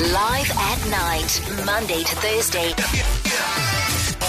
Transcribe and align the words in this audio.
Live 0.00 0.50
at 0.52 0.88
night, 0.88 1.42
Monday 1.66 2.02
to 2.02 2.16
Thursday. 2.16 2.72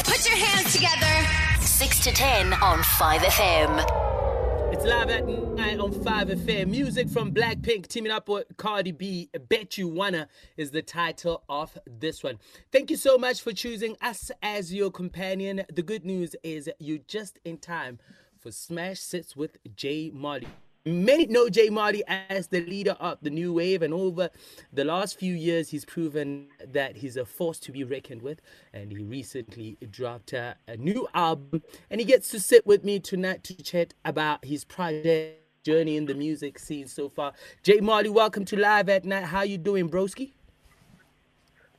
Put 0.03 0.27
your 0.27 0.37
hands 0.37 0.73
together. 0.73 1.65
6 1.65 2.03
to 2.03 2.11
10 2.11 2.53
on 2.55 2.79
5FM. 2.79 4.73
It's 4.73 4.83
live 4.83 5.09
at 5.09 5.25
night 5.25 5.79
on 5.79 5.93
5FM. 5.93 6.67
Music 6.67 7.07
from 7.07 7.33
Blackpink 7.33 7.87
teaming 7.87 8.11
up 8.11 8.27
with 8.27 8.47
Cardi 8.57 8.91
B. 8.91 9.29
Bet 9.47 9.77
You 9.77 9.87
Wanna 9.87 10.27
is 10.57 10.71
the 10.71 10.81
title 10.81 11.41
of 11.47 11.77
this 11.87 12.21
one. 12.21 12.39
Thank 12.73 12.91
you 12.91 12.97
so 12.97 13.17
much 13.17 13.41
for 13.41 13.53
choosing 13.53 13.95
us 14.01 14.29
as 14.43 14.73
your 14.73 14.91
companion. 14.91 15.63
The 15.73 15.83
good 15.83 16.03
news 16.03 16.35
is 16.43 16.69
you're 16.79 16.97
just 17.07 17.39
in 17.45 17.57
time 17.57 17.99
for 18.37 18.51
Smash 18.51 18.99
Sits 18.99 19.37
with 19.37 19.55
J 19.73 20.11
Molley. 20.13 20.49
Many 20.83 21.27
know 21.27 21.47
J 21.47 21.69
Molley 21.69 22.03
as 22.07 22.47
the 22.47 22.61
leader 22.65 22.97
of 22.99 23.19
the 23.21 23.29
new 23.29 23.53
wave, 23.53 23.83
and 23.83 23.93
over 23.93 24.31
the 24.73 24.83
last 24.83 25.19
few 25.19 25.35
years, 25.35 25.69
he's 25.69 25.85
proven 25.85 26.47
that 26.67 26.97
he's 26.97 27.15
a 27.17 27.23
force 27.23 27.59
to 27.59 27.71
be 27.71 27.83
reckoned 27.83 28.23
with. 28.23 28.41
And 28.73 28.91
he 28.91 28.97
recently 28.97 29.77
dropped 29.91 30.33
a, 30.33 30.55
a 30.67 30.77
new 30.77 31.07
album, 31.13 31.61
and 31.91 32.01
he 32.01 32.05
gets 32.05 32.29
to 32.29 32.39
sit 32.39 32.65
with 32.65 32.83
me 32.83 32.99
tonight 32.99 33.43
to 33.43 33.61
chat 33.61 33.93
about 34.03 34.43
his 34.43 34.65
project 34.65 35.37
journey 35.63 35.97
in 35.97 36.07
the 36.07 36.15
music 36.15 36.57
scene 36.57 36.87
so 36.87 37.09
far. 37.09 37.33
J 37.61 37.79
Molley, 37.79 38.09
welcome 38.09 38.43
to 38.45 38.57
Live 38.57 38.89
at 38.89 39.05
Night. 39.05 39.25
How 39.25 39.43
you 39.43 39.59
doing, 39.59 39.87
broski? 39.87 40.31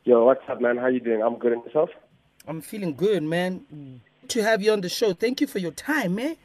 Yo, 0.05 0.25
what's 0.25 0.49
up, 0.49 0.61
man? 0.61 0.77
How 0.77 0.87
you 0.87 1.01
doing? 1.01 1.23
I'm 1.23 1.39
good. 1.39 1.53
And 1.53 1.65
yourself? 1.65 1.91
I'm 2.47 2.61
feeling 2.61 2.95
good, 2.95 3.25
man. 3.25 3.67
Good 3.69 4.29
to 4.29 4.45
have 4.45 4.63
you 4.63 4.73
on 4.73 4.81
the 4.81 4.89
show. 4.89 5.13
Thank 5.13 5.41
you 5.41 5.49
for 5.49 5.59
your 5.59 5.73
time, 5.73 6.15
man. 6.15 6.37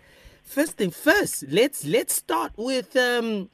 First 0.48 0.78
thing 0.78 0.92
first, 0.92 1.44
let's 1.50 1.84
let's 1.84 2.14
start 2.14 2.54
with 2.56 2.96
um 2.96 3.50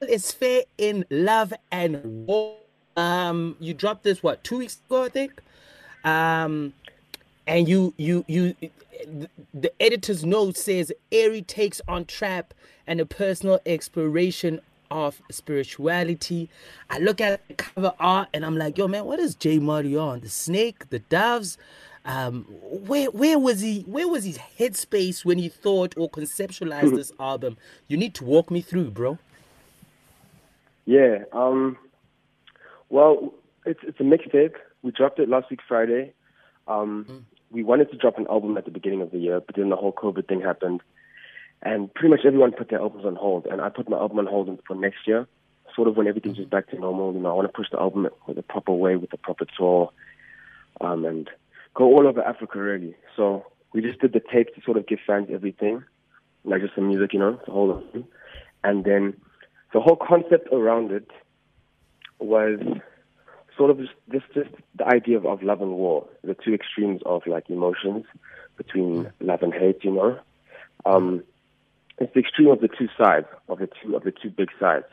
it's 0.00 0.30
fair 0.30 0.62
in 0.78 1.04
love 1.10 1.52
and 1.72 2.26
war. 2.26 2.56
Um 2.96 3.56
you 3.58 3.74
dropped 3.74 4.04
this 4.04 4.22
what 4.22 4.44
two 4.44 4.58
weeks 4.58 4.78
ago, 4.86 5.02
I 5.02 5.08
think. 5.08 5.32
Um 6.04 6.72
and 7.48 7.68
you 7.68 7.94
you 7.96 8.24
you 8.28 8.54
the 9.52 9.72
editor's 9.82 10.24
note 10.24 10.56
says 10.56 10.92
airy 11.10 11.42
takes 11.42 11.80
on 11.88 12.04
trap 12.04 12.54
and 12.86 13.00
a 13.00 13.06
personal 13.06 13.58
exploration 13.66 14.60
of 14.92 15.20
spirituality. 15.32 16.48
I 16.90 17.00
look 17.00 17.20
at 17.20 17.46
the 17.48 17.54
cover 17.54 17.92
art 17.98 18.28
and 18.32 18.46
I'm 18.46 18.56
like, 18.56 18.78
yo 18.78 18.86
man, 18.86 19.04
what 19.04 19.18
is 19.18 19.34
J 19.34 19.58
Molley 19.58 19.96
on? 19.96 20.20
The 20.20 20.28
snake, 20.28 20.90
the 20.90 21.00
doves, 21.00 21.58
um, 22.04 22.44
where 22.62 23.10
where 23.10 23.38
was 23.38 23.60
he? 23.60 23.80
Where 23.82 24.08
was 24.08 24.24
his 24.24 24.38
headspace 24.58 25.24
when 25.24 25.38
he 25.38 25.48
thought 25.48 25.94
or 25.96 26.10
conceptualized 26.10 26.94
this 26.94 27.12
album? 27.18 27.56
You 27.88 27.96
need 27.96 28.14
to 28.16 28.24
walk 28.24 28.50
me 28.50 28.60
through, 28.60 28.90
bro. 28.90 29.18
Yeah. 30.84 31.24
Um. 31.32 31.78
Well, 32.90 33.32
it's 33.64 33.80
it's 33.82 34.00
a 34.00 34.02
mixtape. 34.02 34.54
We 34.82 34.90
dropped 34.90 35.18
it 35.18 35.30
last 35.30 35.50
week 35.50 35.60
Friday. 35.66 36.12
Um, 36.68 37.06
mm. 37.08 37.22
We 37.50 37.62
wanted 37.62 37.90
to 37.90 37.96
drop 37.96 38.18
an 38.18 38.26
album 38.28 38.56
at 38.58 38.66
the 38.66 38.70
beginning 38.70 39.00
of 39.00 39.10
the 39.10 39.18
year, 39.18 39.40
but 39.40 39.56
then 39.56 39.70
the 39.70 39.76
whole 39.76 39.92
COVID 39.92 40.28
thing 40.28 40.40
happened, 40.40 40.82
and 41.62 41.92
pretty 41.94 42.10
much 42.10 42.20
everyone 42.26 42.52
put 42.52 42.68
their 42.68 42.80
albums 42.80 43.06
on 43.06 43.14
hold. 43.14 43.46
And 43.46 43.62
I 43.62 43.70
put 43.70 43.88
my 43.88 43.96
album 43.96 44.18
on 44.18 44.26
hold 44.26 44.58
for 44.66 44.74
next 44.74 45.06
year, 45.06 45.26
sort 45.74 45.88
of 45.88 45.96
when 45.96 46.06
everything's 46.06 46.36
just 46.36 46.50
back 46.50 46.68
to 46.68 46.78
normal. 46.78 47.14
You 47.14 47.20
know, 47.20 47.30
I 47.30 47.34
want 47.34 47.48
to 47.48 47.52
push 47.56 47.70
the 47.70 47.80
album 47.80 48.08
with 48.26 48.36
a 48.36 48.42
proper 48.42 48.72
way, 48.72 48.96
with 48.96 49.12
a 49.14 49.16
proper 49.16 49.46
tour, 49.56 49.90
um, 50.82 51.06
and 51.06 51.30
go 51.74 51.84
all 51.84 52.06
over 52.06 52.22
Africa 52.22 52.58
really. 52.58 52.94
So 53.16 53.44
we 53.72 53.82
just 53.82 54.00
did 54.00 54.12
the 54.12 54.20
tape 54.20 54.54
to 54.54 54.62
sort 54.62 54.76
of 54.76 54.86
give 54.86 55.00
fans 55.06 55.28
everything, 55.32 55.84
like 56.44 56.62
just 56.62 56.74
some 56.74 56.88
music, 56.88 57.12
you 57.12 57.18
know, 57.18 57.40
the 57.44 57.52
whole 57.52 57.82
thing. 57.92 58.06
And 58.62 58.84
then 58.84 59.14
the 59.72 59.80
whole 59.80 59.96
concept 59.96 60.48
around 60.52 60.92
it 60.92 61.10
was 62.18 62.60
sort 63.56 63.70
of 63.70 63.78
just, 63.78 63.92
just, 64.10 64.24
just 64.34 64.50
the 64.76 64.86
idea 64.86 65.16
of, 65.16 65.26
of 65.26 65.42
love 65.42 65.60
and 65.60 65.72
war, 65.72 66.06
the 66.22 66.34
two 66.34 66.54
extremes 66.54 67.02
of 67.04 67.26
like 67.26 67.50
emotions 67.50 68.04
between 68.56 69.12
love 69.20 69.42
and 69.42 69.52
hate, 69.52 69.84
you 69.84 69.92
know. 69.92 70.18
Um, 70.86 71.24
it's 71.98 72.12
the 72.14 72.20
extreme 72.20 72.48
of 72.48 72.60
the 72.60 72.68
two 72.68 72.88
sides, 72.98 73.26
of 73.48 73.58
the 73.58 73.68
two 73.82 73.94
of 73.94 74.02
the 74.02 74.12
two 74.12 74.30
big 74.30 74.50
sides. 74.58 74.86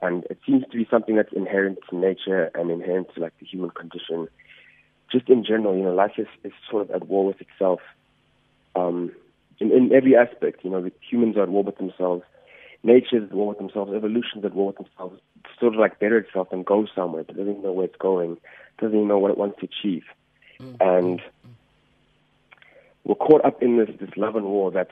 And 0.00 0.24
it 0.24 0.38
seems 0.44 0.64
to 0.70 0.76
be 0.76 0.86
something 0.90 1.16
that's 1.16 1.32
inherent 1.32 1.78
to 1.88 1.96
nature 1.96 2.50
and 2.54 2.70
inherent 2.70 3.14
to 3.14 3.20
like 3.20 3.32
the 3.38 3.46
human 3.46 3.70
condition 3.70 4.28
just 5.12 5.28
in 5.28 5.44
general, 5.44 5.76
you 5.76 5.82
know, 5.82 5.94
life 5.94 6.12
is, 6.16 6.26
is 6.42 6.52
sort 6.70 6.82
of 6.82 6.90
at 6.90 7.06
war 7.06 7.26
with 7.26 7.40
itself 7.40 7.80
um, 8.74 9.12
in, 9.60 9.70
in 9.70 9.92
every 9.92 10.16
aspect. 10.16 10.64
You 10.64 10.70
know, 10.70 10.82
the 10.82 10.92
humans 11.08 11.36
are 11.36 11.42
at 11.42 11.50
war 11.50 11.62
with 11.62 11.76
themselves, 11.76 12.22
nature 12.82 13.18
is 13.18 13.24
at 13.24 13.32
war 13.32 13.48
with 13.48 13.58
themselves, 13.58 13.92
evolution 13.94 14.38
is 14.38 14.44
at 14.46 14.54
war 14.54 14.68
with 14.68 14.76
themselves, 14.76 15.20
it's 15.36 15.60
sort 15.60 15.74
of 15.74 15.80
like 15.80 16.00
better 16.00 16.18
itself 16.18 16.48
and 16.50 16.64
go 16.64 16.86
somewhere, 16.94 17.24
but 17.24 17.36
doesn't 17.36 17.50
even 17.50 17.62
know 17.62 17.72
where 17.72 17.86
it's 17.86 17.96
going, 17.96 18.38
doesn't 18.78 18.96
even 18.96 19.08
know 19.08 19.18
what 19.18 19.30
it 19.30 19.38
wants 19.38 19.60
to 19.60 19.66
achieve. 19.66 20.04
Mm-hmm. 20.58 20.76
And 20.80 21.22
we're 23.04 23.14
caught 23.14 23.44
up 23.44 23.62
in 23.62 23.76
this, 23.76 23.90
this 24.00 24.16
love 24.16 24.36
and 24.36 24.46
war 24.46 24.70
that 24.70 24.90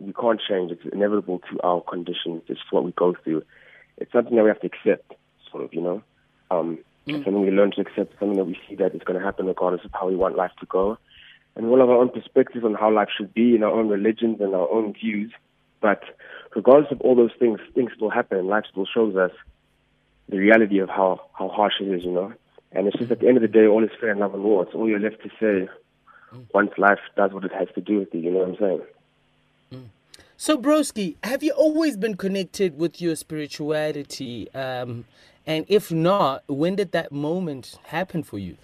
we 0.00 0.12
can't 0.12 0.40
change. 0.40 0.72
It's 0.72 0.84
inevitable 0.92 1.40
to 1.50 1.60
our 1.62 1.80
conditions. 1.80 2.42
It's 2.48 2.60
what 2.70 2.84
we 2.84 2.92
go 2.92 3.14
through. 3.22 3.42
It's 3.96 4.12
something 4.12 4.34
that 4.36 4.42
we 4.42 4.48
have 4.48 4.60
to 4.60 4.66
accept, 4.66 5.14
sort 5.50 5.64
of, 5.64 5.72
you 5.72 5.80
know. 5.80 6.02
Um, 6.50 6.78
Mm. 7.06 7.24
Something 7.24 7.42
we 7.42 7.50
learn 7.50 7.72
to 7.72 7.80
accept, 7.82 8.18
something 8.18 8.36
that 8.36 8.44
we 8.44 8.58
see 8.68 8.76
that 8.76 8.94
is 8.94 9.02
going 9.02 9.18
to 9.18 9.24
happen 9.24 9.46
regardless 9.46 9.84
of 9.84 9.90
how 9.92 10.08
we 10.08 10.16
want 10.16 10.36
life 10.36 10.52
to 10.60 10.66
go. 10.66 10.98
And 11.54 11.66
we 11.66 11.72
all 11.72 11.80
have 11.80 11.90
our 11.90 11.98
own 11.98 12.08
perspectives 12.08 12.64
on 12.64 12.74
how 12.74 12.90
life 12.90 13.08
should 13.16 13.32
be 13.34 13.54
in 13.54 13.62
our 13.62 13.70
own 13.70 13.88
religions 13.88 14.40
and 14.40 14.54
our 14.54 14.68
own 14.70 14.94
views. 14.94 15.32
But 15.80 16.02
regardless 16.56 16.90
of 16.90 17.00
all 17.02 17.14
those 17.14 17.32
things, 17.38 17.60
things 17.74 17.90
still 17.94 18.10
happen. 18.10 18.46
Life 18.46 18.64
still 18.70 18.86
shows 18.86 19.16
us 19.16 19.32
the 20.28 20.38
reality 20.38 20.78
of 20.78 20.88
how, 20.88 21.20
how 21.38 21.48
harsh 21.48 21.74
it 21.80 21.88
is, 21.88 22.04
you 22.04 22.12
know. 22.12 22.32
And 22.72 22.88
it's 22.88 22.98
just 22.98 23.12
at 23.12 23.20
the 23.20 23.28
end 23.28 23.36
of 23.36 23.42
the 23.42 23.48
day, 23.48 23.66
all 23.66 23.84
is 23.84 23.90
fair 24.00 24.10
in 24.10 24.18
love 24.18 24.34
and 24.34 24.42
war. 24.42 24.64
It's 24.64 24.74
all 24.74 24.88
you're 24.88 24.98
left 24.98 25.22
to 25.22 25.30
say 25.38 25.68
once 26.52 26.70
life 26.78 26.98
does 27.16 27.32
what 27.32 27.44
it 27.44 27.52
has 27.52 27.68
to 27.74 27.80
do 27.80 27.98
with 28.00 28.08
you, 28.12 28.20
you 28.20 28.30
know 28.30 28.38
what 28.40 28.48
I'm 28.48 28.56
saying? 28.58 28.82
So, 30.36 30.58
Broski, 30.58 31.16
have 31.22 31.42
you 31.42 31.52
always 31.52 31.96
been 31.96 32.16
connected 32.16 32.76
with 32.76 33.00
your 33.00 33.14
spirituality? 33.14 34.52
Um, 34.52 35.04
and 35.46 35.64
if 35.68 35.92
not, 35.92 36.42
when 36.48 36.74
did 36.74 36.92
that 36.92 37.12
moment 37.12 37.78
happen 37.84 38.22
for 38.22 38.38
you? 38.38 38.56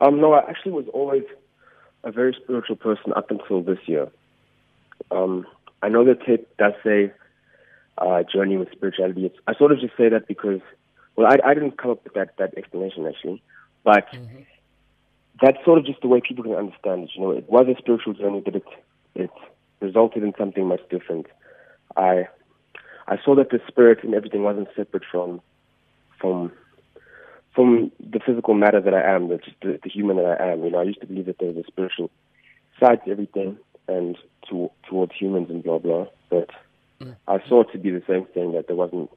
Um, 0.00 0.20
no, 0.20 0.32
I 0.32 0.48
actually 0.50 0.72
was 0.72 0.86
always 0.92 1.22
a 2.02 2.10
very 2.10 2.36
spiritual 2.42 2.76
person 2.76 3.12
up 3.14 3.30
until 3.30 3.62
this 3.62 3.78
year. 3.86 4.08
Um, 5.10 5.46
I 5.82 5.88
know 5.88 6.04
the 6.04 6.14
tape 6.14 6.48
does 6.56 6.72
say 6.82 7.12
uh, 7.98 8.22
journey 8.24 8.56
with 8.56 8.72
spirituality. 8.72 9.26
It's, 9.26 9.36
I 9.46 9.54
sort 9.54 9.72
of 9.72 9.80
just 9.80 9.96
say 9.96 10.08
that 10.08 10.26
because, 10.26 10.60
well, 11.16 11.26
I, 11.26 11.50
I 11.50 11.54
didn't 11.54 11.78
come 11.78 11.92
up 11.92 12.02
with 12.04 12.14
that, 12.14 12.36
that 12.38 12.56
explanation 12.56 13.06
actually, 13.06 13.42
but 13.84 14.10
mm-hmm. 14.12 14.40
that's 15.40 15.62
sort 15.64 15.78
of 15.78 15.86
just 15.86 16.00
the 16.00 16.08
way 16.08 16.20
people 16.26 16.44
can 16.44 16.54
understand 16.54 17.04
it. 17.04 17.10
You 17.14 17.22
know, 17.22 17.30
it 17.30 17.48
was 17.48 17.66
a 17.68 17.78
spiritual 17.78 18.14
journey, 18.14 18.40
but 18.44 18.56
it 18.56 18.64
it 19.14 19.30
resulted 19.80 20.22
in 20.22 20.32
something 20.38 20.66
much 20.66 20.80
different. 20.90 21.26
I 21.96 22.28
I 23.08 23.18
saw 23.24 23.34
that 23.36 23.50
the 23.50 23.60
spirit 23.68 24.04
and 24.04 24.14
everything 24.14 24.42
wasn't 24.42 24.68
separate 24.76 25.04
from 25.10 25.40
from 26.20 26.52
from 27.54 27.90
the 27.98 28.20
physical 28.24 28.54
matter 28.54 28.80
that 28.80 28.94
I 28.94 29.02
am, 29.02 29.28
the, 29.28 29.40
the, 29.60 29.80
the 29.82 29.90
human 29.90 30.16
that 30.16 30.40
I 30.40 30.52
am. 30.52 30.62
You 30.62 30.70
know, 30.70 30.78
I 30.78 30.84
used 30.84 31.00
to 31.00 31.06
believe 31.06 31.26
that 31.26 31.38
there 31.38 31.48
was 31.48 31.64
a 31.64 31.66
spiritual 31.66 32.10
side 32.78 33.04
to 33.04 33.10
everything 33.10 33.58
and 33.88 34.16
to, 34.48 34.70
towards 34.88 35.12
humans 35.18 35.50
and 35.50 35.62
blah 35.62 35.78
blah. 35.78 36.06
But 36.28 36.50
mm. 37.00 37.16
I 37.26 37.38
saw 37.48 37.62
it 37.62 37.72
to 37.72 37.78
be 37.78 37.90
the 37.90 38.02
same 38.08 38.26
thing 38.26 38.52
that 38.52 38.66
there 38.66 38.76
wasn't. 38.76 39.10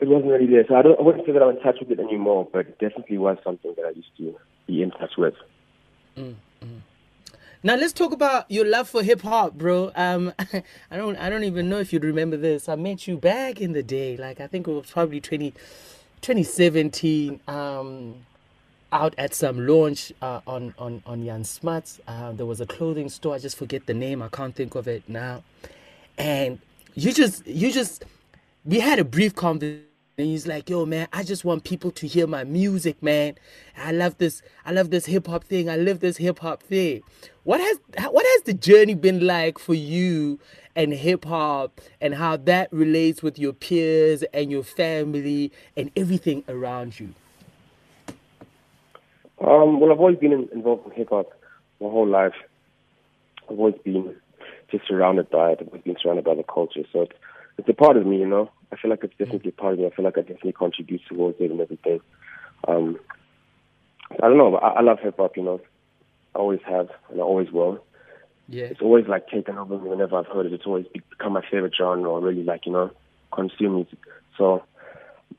It 0.00 0.08
wasn't 0.08 0.32
really 0.32 0.46
there. 0.46 0.64
So 0.66 0.74
I 0.74 0.82
don't. 0.82 0.98
I 0.98 1.02
wouldn't 1.02 1.26
say 1.26 1.32
that 1.32 1.42
I'm 1.42 1.56
in 1.56 1.62
touch 1.62 1.76
with 1.80 1.90
it 1.90 2.00
anymore, 2.00 2.48
but 2.52 2.66
it 2.66 2.78
definitely 2.78 3.18
was 3.18 3.38
something 3.44 3.72
that 3.76 3.84
I 3.84 3.90
used 3.90 4.16
to 4.18 4.36
be 4.66 4.82
in 4.82 4.90
touch 4.90 5.12
with. 5.16 5.34
Mm. 6.16 6.34
Mm. 6.62 6.80
Now 7.64 7.76
let's 7.76 7.94
talk 7.94 8.12
about 8.12 8.50
your 8.50 8.66
love 8.66 8.90
for 8.90 9.02
hip 9.02 9.22
hop, 9.22 9.54
bro. 9.54 9.90
Um, 9.96 10.34
I 10.38 10.98
don't, 10.98 11.16
I 11.16 11.30
don't 11.30 11.44
even 11.44 11.70
know 11.70 11.78
if 11.78 11.94
you'd 11.94 12.04
remember 12.04 12.36
this. 12.36 12.68
I 12.68 12.74
met 12.74 13.08
you 13.08 13.16
back 13.16 13.58
in 13.58 13.72
the 13.72 13.82
day, 13.82 14.18
like 14.18 14.38
I 14.38 14.46
think 14.46 14.68
it 14.68 14.70
was 14.70 14.90
probably 14.90 15.18
20, 15.18 15.52
2017. 16.20 17.40
Um, 17.48 18.16
out 18.92 19.14
at 19.16 19.34
some 19.34 19.66
launch 19.66 20.12
uh, 20.20 20.40
on 20.46 20.74
on 20.78 21.02
on 21.06 21.24
Jan 21.24 21.42
Smuts. 21.42 22.00
Uh, 22.06 22.32
there 22.32 22.44
was 22.44 22.60
a 22.60 22.66
clothing 22.66 23.08
store. 23.08 23.34
I 23.34 23.38
just 23.38 23.56
forget 23.56 23.86
the 23.86 23.94
name. 23.94 24.20
I 24.20 24.28
can't 24.28 24.54
think 24.54 24.74
of 24.74 24.86
it 24.86 25.02
now. 25.08 25.42
And 26.18 26.60
you 26.94 27.12
just, 27.12 27.46
you 27.46 27.72
just, 27.72 28.04
we 28.64 28.78
had 28.78 28.98
a 28.98 29.04
brief 29.04 29.34
conversation 29.34 29.86
and 30.16 30.28
he's 30.28 30.46
like, 30.46 30.70
yo, 30.70 30.86
man, 30.86 31.08
I 31.12 31.24
just 31.24 31.44
want 31.44 31.64
people 31.64 31.90
to 31.92 32.06
hear 32.06 32.26
my 32.26 32.44
music, 32.44 33.02
man. 33.02 33.34
I 33.76 33.90
love 33.90 34.18
this. 34.18 34.42
I 34.64 34.70
love 34.70 34.90
this 34.90 35.06
hip 35.06 35.26
hop 35.26 35.44
thing. 35.44 35.68
I 35.68 35.76
live 35.76 36.00
this 36.00 36.18
hip 36.18 36.38
hop 36.38 36.62
thing. 36.62 37.02
What 37.42 37.60
has 37.60 37.78
what 38.10 38.24
has 38.24 38.42
the 38.42 38.54
journey 38.54 38.94
been 38.94 39.26
like 39.26 39.58
for 39.58 39.74
you 39.74 40.38
and 40.76 40.92
hip 40.92 41.24
hop, 41.24 41.80
and 42.00 42.14
how 42.14 42.36
that 42.36 42.72
relates 42.72 43.22
with 43.22 43.38
your 43.38 43.52
peers 43.52 44.22
and 44.32 44.50
your 44.50 44.64
family 44.64 45.52
and 45.76 45.90
everything 45.96 46.44
around 46.48 46.98
you? 46.98 47.14
Um, 49.40 49.80
well, 49.80 49.92
I've 49.92 50.00
always 50.00 50.18
been 50.18 50.48
involved 50.52 50.86
in 50.86 50.92
hip 50.92 51.10
hop 51.10 51.30
my 51.80 51.88
whole 51.88 52.06
life. 52.06 52.34
I've 53.50 53.58
always 53.58 53.74
been 53.84 54.14
just 54.70 54.86
surrounded 54.86 55.28
by 55.30 55.52
it. 55.52 55.58
I've 55.60 55.68
always 55.68 55.82
been 55.82 55.96
surrounded 56.00 56.24
by 56.24 56.34
the 56.34 56.44
culture. 56.44 56.82
So 56.92 57.02
it's 57.02 57.12
it's 57.58 57.68
a 57.68 57.74
part 57.74 57.96
of 57.96 58.06
me, 58.06 58.18
you 58.18 58.26
know. 58.26 58.50
I 58.72 58.76
feel 58.76 58.90
like 58.90 59.04
it's 59.04 59.16
definitely 59.16 59.50
a 59.56 59.60
part 59.60 59.74
of 59.74 59.78
me. 59.78 59.86
I 59.86 59.90
feel 59.90 60.04
like 60.04 60.18
I 60.18 60.22
definitely 60.22 60.52
contribute 60.52 61.02
towards 61.08 61.40
it 61.40 61.50
and 61.50 61.60
everything. 61.60 62.00
Um, 62.66 62.98
I 64.10 64.28
don't 64.28 64.38
know, 64.38 64.52
but 64.52 64.62
I, 64.62 64.68
I 64.74 64.80
love 64.82 64.98
hip 65.00 65.16
hop, 65.18 65.36
you 65.36 65.42
know. 65.42 65.60
I 66.34 66.38
always 66.38 66.60
have, 66.66 66.88
and 67.10 67.20
I 67.20 67.22
always 67.22 67.50
will. 67.52 67.84
Yeah. 68.48 68.64
It's 68.64 68.80
always 68.80 69.06
like 69.06 69.28
taken 69.28 69.56
over 69.56 69.78
me 69.78 69.88
whenever 69.88 70.16
I've 70.18 70.26
heard 70.26 70.46
it. 70.46 70.52
It's 70.52 70.66
always 70.66 70.86
become 70.86 71.32
my 71.32 71.42
favorite 71.50 71.74
genre, 71.76 72.10
or 72.10 72.20
really 72.20 72.42
like 72.42 72.66
you 72.66 72.72
know, 72.72 72.90
consume 73.32 73.76
music. 73.76 73.98
So 74.36 74.62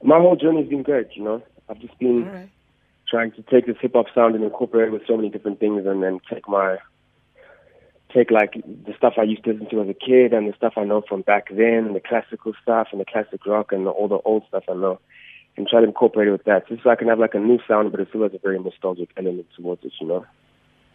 my 0.03 0.17
whole 0.17 0.35
journey's 0.35 0.69
been 0.69 0.83
great, 0.83 1.09
you 1.15 1.23
know. 1.23 1.43
I've 1.69 1.79
just 1.79 1.97
been 1.99 2.25
right. 2.25 2.49
trying 3.07 3.31
to 3.33 3.41
take 3.43 3.67
this 3.67 3.77
hip 3.81 3.93
hop 3.93 4.07
sound 4.15 4.35
and 4.35 4.43
incorporate 4.43 4.87
it 4.87 4.91
with 4.91 5.05
so 5.07 5.17
many 5.17 5.29
different 5.29 5.59
things, 5.59 5.85
and 5.85 6.01
then 6.01 6.19
take 6.31 6.47
my 6.47 6.77
take 8.15 8.31
like 8.31 8.53
the 8.53 8.93
stuff 8.97 9.13
I 9.17 9.23
used 9.23 9.43
to 9.43 9.51
listen 9.51 9.69
to 9.69 9.81
as 9.81 9.89
a 9.89 9.93
kid 9.93 10.33
and 10.33 10.47
the 10.47 10.55
stuff 10.55 10.73
I 10.77 10.85
know 10.85 11.01
from 11.07 11.21
back 11.21 11.49
then, 11.49 11.85
and 11.87 11.95
the 11.95 11.99
classical 11.99 12.53
stuff 12.63 12.87
and 12.91 12.99
the 13.01 13.05
classic 13.05 13.45
rock 13.45 13.71
and 13.71 13.87
all 13.87 14.07
the 14.07 14.19
old 14.25 14.43
stuff 14.47 14.63
I 14.69 14.73
know, 14.73 14.99
and 15.57 15.67
try 15.67 15.81
to 15.81 15.87
incorporate 15.87 16.29
it 16.29 16.31
with 16.31 16.45
that, 16.45 16.67
just 16.67 16.83
so 16.83 16.89
I 16.89 16.95
can 16.95 17.09
have 17.09 17.19
like 17.19 17.35
a 17.35 17.39
new 17.39 17.59
sound, 17.67 17.91
but 17.91 17.99
it 17.99 18.07
still 18.09 18.23
has 18.23 18.33
a 18.33 18.39
very 18.39 18.57
nostalgic 18.57 19.09
element 19.17 19.47
towards 19.55 19.83
it, 19.83 19.91
you 19.99 20.07
know. 20.07 20.25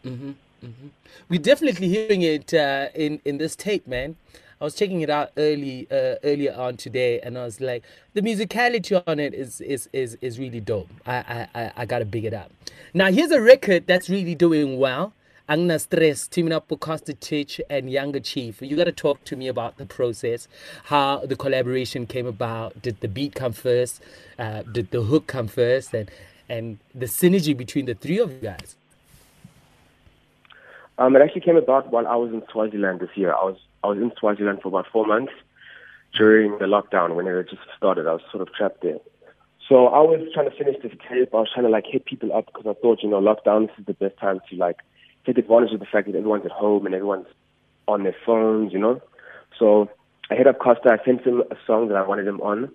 Mhm, 0.04 0.34
mhm. 0.64 0.90
We're 1.28 1.40
definitely 1.40 1.88
hearing 1.88 2.22
it 2.22 2.54
uh, 2.54 2.88
in 2.94 3.20
in 3.24 3.38
this 3.38 3.54
tape, 3.54 3.86
man. 3.86 4.16
I 4.60 4.64
was 4.64 4.74
checking 4.74 5.00
it 5.00 5.08
out 5.08 5.30
early 5.38 5.86
uh, 5.90 6.16
earlier 6.22 6.54
on 6.54 6.76
today, 6.76 7.20
and 7.20 7.38
I 7.38 7.44
was 7.44 7.60
like, 7.60 7.82
the 8.14 8.22
musicality 8.22 9.02
on 9.06 9.18
it 9.18 9.34
is 9.34 9.60
is 9.60 9.88
is, 9.92 10.16
is 10.20 10.38
really 10.38 10.60
dope. 10.60 10.88
I 11.06 11.46
I 11.54 11.72
I 11.76 11.84
gotta 11.86 12.04
big 12.04 12.24
it 12.24 12.34
up. 12.34 12.50
Now 12.92 13.10
here's 13.10 13.30
a 13.30 13.40
record 13.40 13.86
that's 13.86 14.10
really 14.10 14.34
doing 14.34 14.78
well. 14.78 15.12
Agna 15.50 15.80
Stress 15.80 16.28
teaming 16.28 16.52
up 16.52 16.70
with 16.70 16.78
Costa 16.78 17.12
Titch 17.12 17.60
and 17.68 17.90
Younger 17.90 18.20
Chief. 18.20 18.62
You 18.62 18.76
gotta 18.76 18.92
talk 18.92 19.24
to 19.24 19.34
me 19.34 19.48
about 19.48 19.78
the 19.78 19.84
process, 19.84 20.46
how 20.84 21.26
the 21.26 21.34
collaboration 21.34 22.06
came 22.06 22.28
about. 22.28 22.80
Did 22.80 23.00
the 23.00 23.08
beat 23.08 23.34
come 23.34 23.52
first? 23.52 24.00
Uh, 24.38 24.62
did 24.62 24.92
the 24.92 25.02
hook 25.02 25.26
come 25.26 25.48
first? 25.48 25.92
And 25.92 26.08
and 26.48 26.78
the 26.94 27.06
synergy 27.06 27.56
between 27.56 27.86
the 27.86 27.94
three 27.94 28.20
of 28.20 28.30
you 28.30 28.38
guys. 28.38 28.76
Um, 30.98 31.16
it 31.16 31.22
actually 31.22 31.40
came 31.40 31.56
about 31.56 31.90
while 31.90 32.06
I 32.06 32.14
was 32.14 32.32
in 32.32 32.44
Swaziland 32.52 33.00
this 33.00 33.10
year. 33.16 33.34
I 33.34 33.42
was 33.42 33.56
I 33.82 33.88
was 33.88 33.98
in 33.98 34.12
Swaziland 34.20 34.62
for 34.62 34.68
about 34.68 34.86
four 34.92 35.04
months 35.04 35.32
during 36.16 36.58
the 36.58 36.66
lockdown 36.66 37.16
when 37.16 37.26
it 37.26 37.50
just 37.50 37.62
started. 37.76 38.06
I 38.06 38.12
was 38.12 38.22
sort 38.30 38.42
of 38.46 38.54
trapped 38.54 38.82
there. 38.82 39.00
So 39.68 39.88
I 39.88 39.98
was 39.98 40.28
trying 40.32 40.48
to 40.48 40.56
finish 40.56 40.80
this 40.80 40.92
tape. 41.08 41.34
I 41.34 41.38
was 41.38 41.48
trying 41.52 41.66
to 41.66 41.72
like 41.72 41.86
hit 41.90 42.04
people 42.04 42.32
up 42.32 42.46
because 42.46 42.66
I 42.68 42.80
thought, 42.80 43.02
you 43.02 43.08
know, 43.08 43.20
lockdown 43.20 43.66
this 43.66 43.78
is 43.80 43.86
the 43.86 43.94
best 43.94 44.16
time 44.18 44.40
to 44.48 44.56
like 44.56 44.76
take 45.26 45.38
advantage 45.38 45.72
of 45.72 45.80
the 45.80 45.86
fact 45.86 46.06
that 46.06 46.16
everyone's 46.16 46.44
at 46.44 46.52
home 46.52 46.86
and 46.86 46.94
everyone's 46.94 47.26
on 47.88 48.02
their 48.02 48.16
phones, 48.24 48.72
you 48.72 48.78
know. 48.78 49.00
So 49.58 49.90
I 50.30 50.34
hit 50.34 50.46
up 50.46 50.58
Costa. 50.58 50.90
I 50.92 51.04
sent 51.04 51.22
him 51.22 51.42
a 51.50 51.56
song 51.66 51.88
that 51.88 51.96
I 51.96 52.06
wanted 52.06 52.26
him 52.26 52.40
on. 52.40 52.70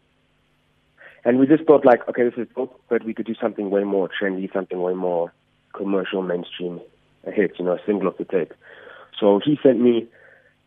And 1.23 1.39
we 1.39 1.47
just 1.47 1.63
thought 1.63 1.85
like, 1.85 2.07
okay, 2.07 2.23
this 2.23 2.37
is 2.37 2.47
dope, 2.55 2.79
but 2.87 3.03
we 3.03 3.13
could 3.13 3.25
do 3.25 3.33
something 3.41 3.71
way 3.71 3.83
more 3.83 4.09
trendy, 4.09 4.51
something 4.53 4.79
way 4.79 4.93
more 4.93 5.33
commercial, 5.73 6.21
mainstream, 6.21 6.79
a 7.25 7.31
hit, 7.31 7.53
you 7.57 7.65
know, 7.65 7.73
a 7.73 7.79
single 7.85 8.07
of 8.07 8.17
the 8.17 8.25
tape. 8.25 8.53
So 9.19 9.39
he 9.43 9.57
sent 9.63 9.81
me 9.81 10.07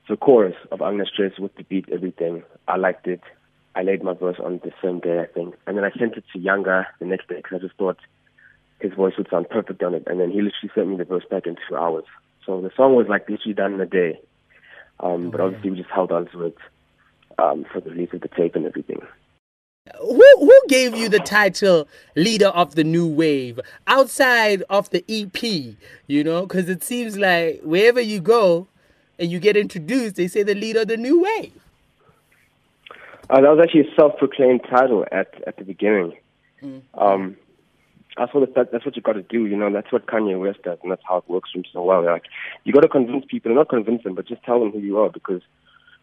the 0.08 0.16
chorus 0.16 0.56
of 0.72 0.82
Agnes 0.82 1.10
Stress 1.12 1.38
with 1.38 1.54
the 1.54 1.62
beat, 1.62 1.88
everything. 1.92 2.42
I 2.66 2.76
liked 2.76 3.06
it. 3.06 3.20
I 3.76 3.82
laid 3.82 4.02
my 4.02 4.14
verse 4.14 4.38
on 4.42 4.60
the 4.64 4.72
same 4.82 4.98
day, 4.98 5.20
I 5.20 5.26
think. 5.26 5.54
And 5.66 5.76
then 5.76 5.84
I 5.84 5.90
sent 5.96 6.14
it 6.14 6.25
to 6.32 6.38
Younger 6.38 6.86
the 6.98 7.06
next 7.06 7.28
day 7.28 7.36
because 7.36 7.56
I 7.56 7.58
just 7.58 7.76
thought 7.76 7.98
his 8.80 8.92
voice 8.94 9.14
would 9.16 9.28
sound 9.30 9.48
perfect 9.48 9.82
on 9.82 9.94
it. 9.94 10.04
And 10.06 10.20
then 10.20 10.30
he 10.30 10.42
literally 10.42 10.70
sent 10.75 10.88
me 10.88 10.96
the 10.96 11.04
verse 11.04 11.25
back 11.30 11.46
in 11.46 11.56
two 11.69 11.76
hours. 11.76 12.04
So 12.46 12.60
the 12.60 12.70
song 12.76 12.94
was 12.94 13.08
like 13.08 13.28
literally 13.28 13.54
done 13.54 13.75
in 13.75 13.80
a 13.80 13.86
day. 13.86 14.20
Um, 15.00 15.30
but 15.30 15.40
obviously 15.40 15.70
we 15.70 15.76
just 15.78 15.90
held 15.90 16.12
on 16.12 16.26
to 16.30 16.46
it 16.46 16.56
um, 17.38 17.64
for 17.72 17.80
the 17.80 17.90
release 17.90 18.12
of 18.12 18.20
the 18.20 18.28
tape 18.28 18.56
and 18.56 18.66
everything. 18.66 19.00
who 20.00 20.25
who 20.38 20.60
gave 20.69 20.94
you 20.94 21.08
the 21.08 21.20
title 21.20 21.88
leader 22.16 22.48
of 22.48 22.75
the 22.75 22.84
new 22.84 23.06
wave 23.06 23.60
outside 23.86 24.62
of 24.69 24.90
the 24.90 25.04
EP? 25.08 25.76
You 26.06 26.25
know, 26.25 26.42
because 26.42 26.69
it 26.69 26.82
seems 26.82 27.16
like 27.16 27.60
wherever 27.62 28.00
you 28.00 28.20
go 28.20 28.66
and 29.19 29.30
you 29.30 29.38
get 29.40 29.56
introduced, 29.56 30.16
they 30.16 30.28
say 30.28 30.42
the 30.42 30.54
leader 30.54 30.82
of 30.82 30.88
the 30.88 30.96
new 30.96 31.22
wave. 31.22 31.52
Uh, 33.30 33.40
that 33.40 33.50
was 33.50 33.60
actually 33.62 33.82
a 33.82 33.94
self-proclaimed 33.94 34.62
title 34.70 35.04
at 35.12 35.34
at 35.46 35.56
the 35.56 35.64
beginning. 35.64 36.16
Um, 36.94 37.36
I 38.19 38.26
thought 38.26 38.55
that 38.55 38.73
that's 38.73 38.85
what 38.85 38.97
you 38.97 39.03
got 39.03 39.15
to 39.15 39.23
do. 39.23 39.47
You 39.47 39.56
know, 39.56 39.73
that's 39.73 39.93
what 39.93 40.06
Kanye 40.06 40.41
West 40.41 40.62
does, 40.62 40.79
and 40.82 40.91
that's 40.91 41.03
how 41.09 41.19
it 41.19 41.29
works 41.29 41.50
for 41.53 41.59
him 41.59 41.65
so 41.73 41.82
well. 41.82 42.05
Like, 42.05 42.25
you 42.65 42.73
got 42.73 42.82
to 42.82 42.88
convince 42.88 43.25
people, 43.26 43.55
not 43.55 43.69
convince 43.69 44.03
them, 44.03 44.15
but 44.15 44.26
just 44.26 44.43
tell 44.44 44.61
them 44.61 44.73
who 44.73 44.81
you 44.81 44.99
are, 44.99 45.09
because 45.09 45.43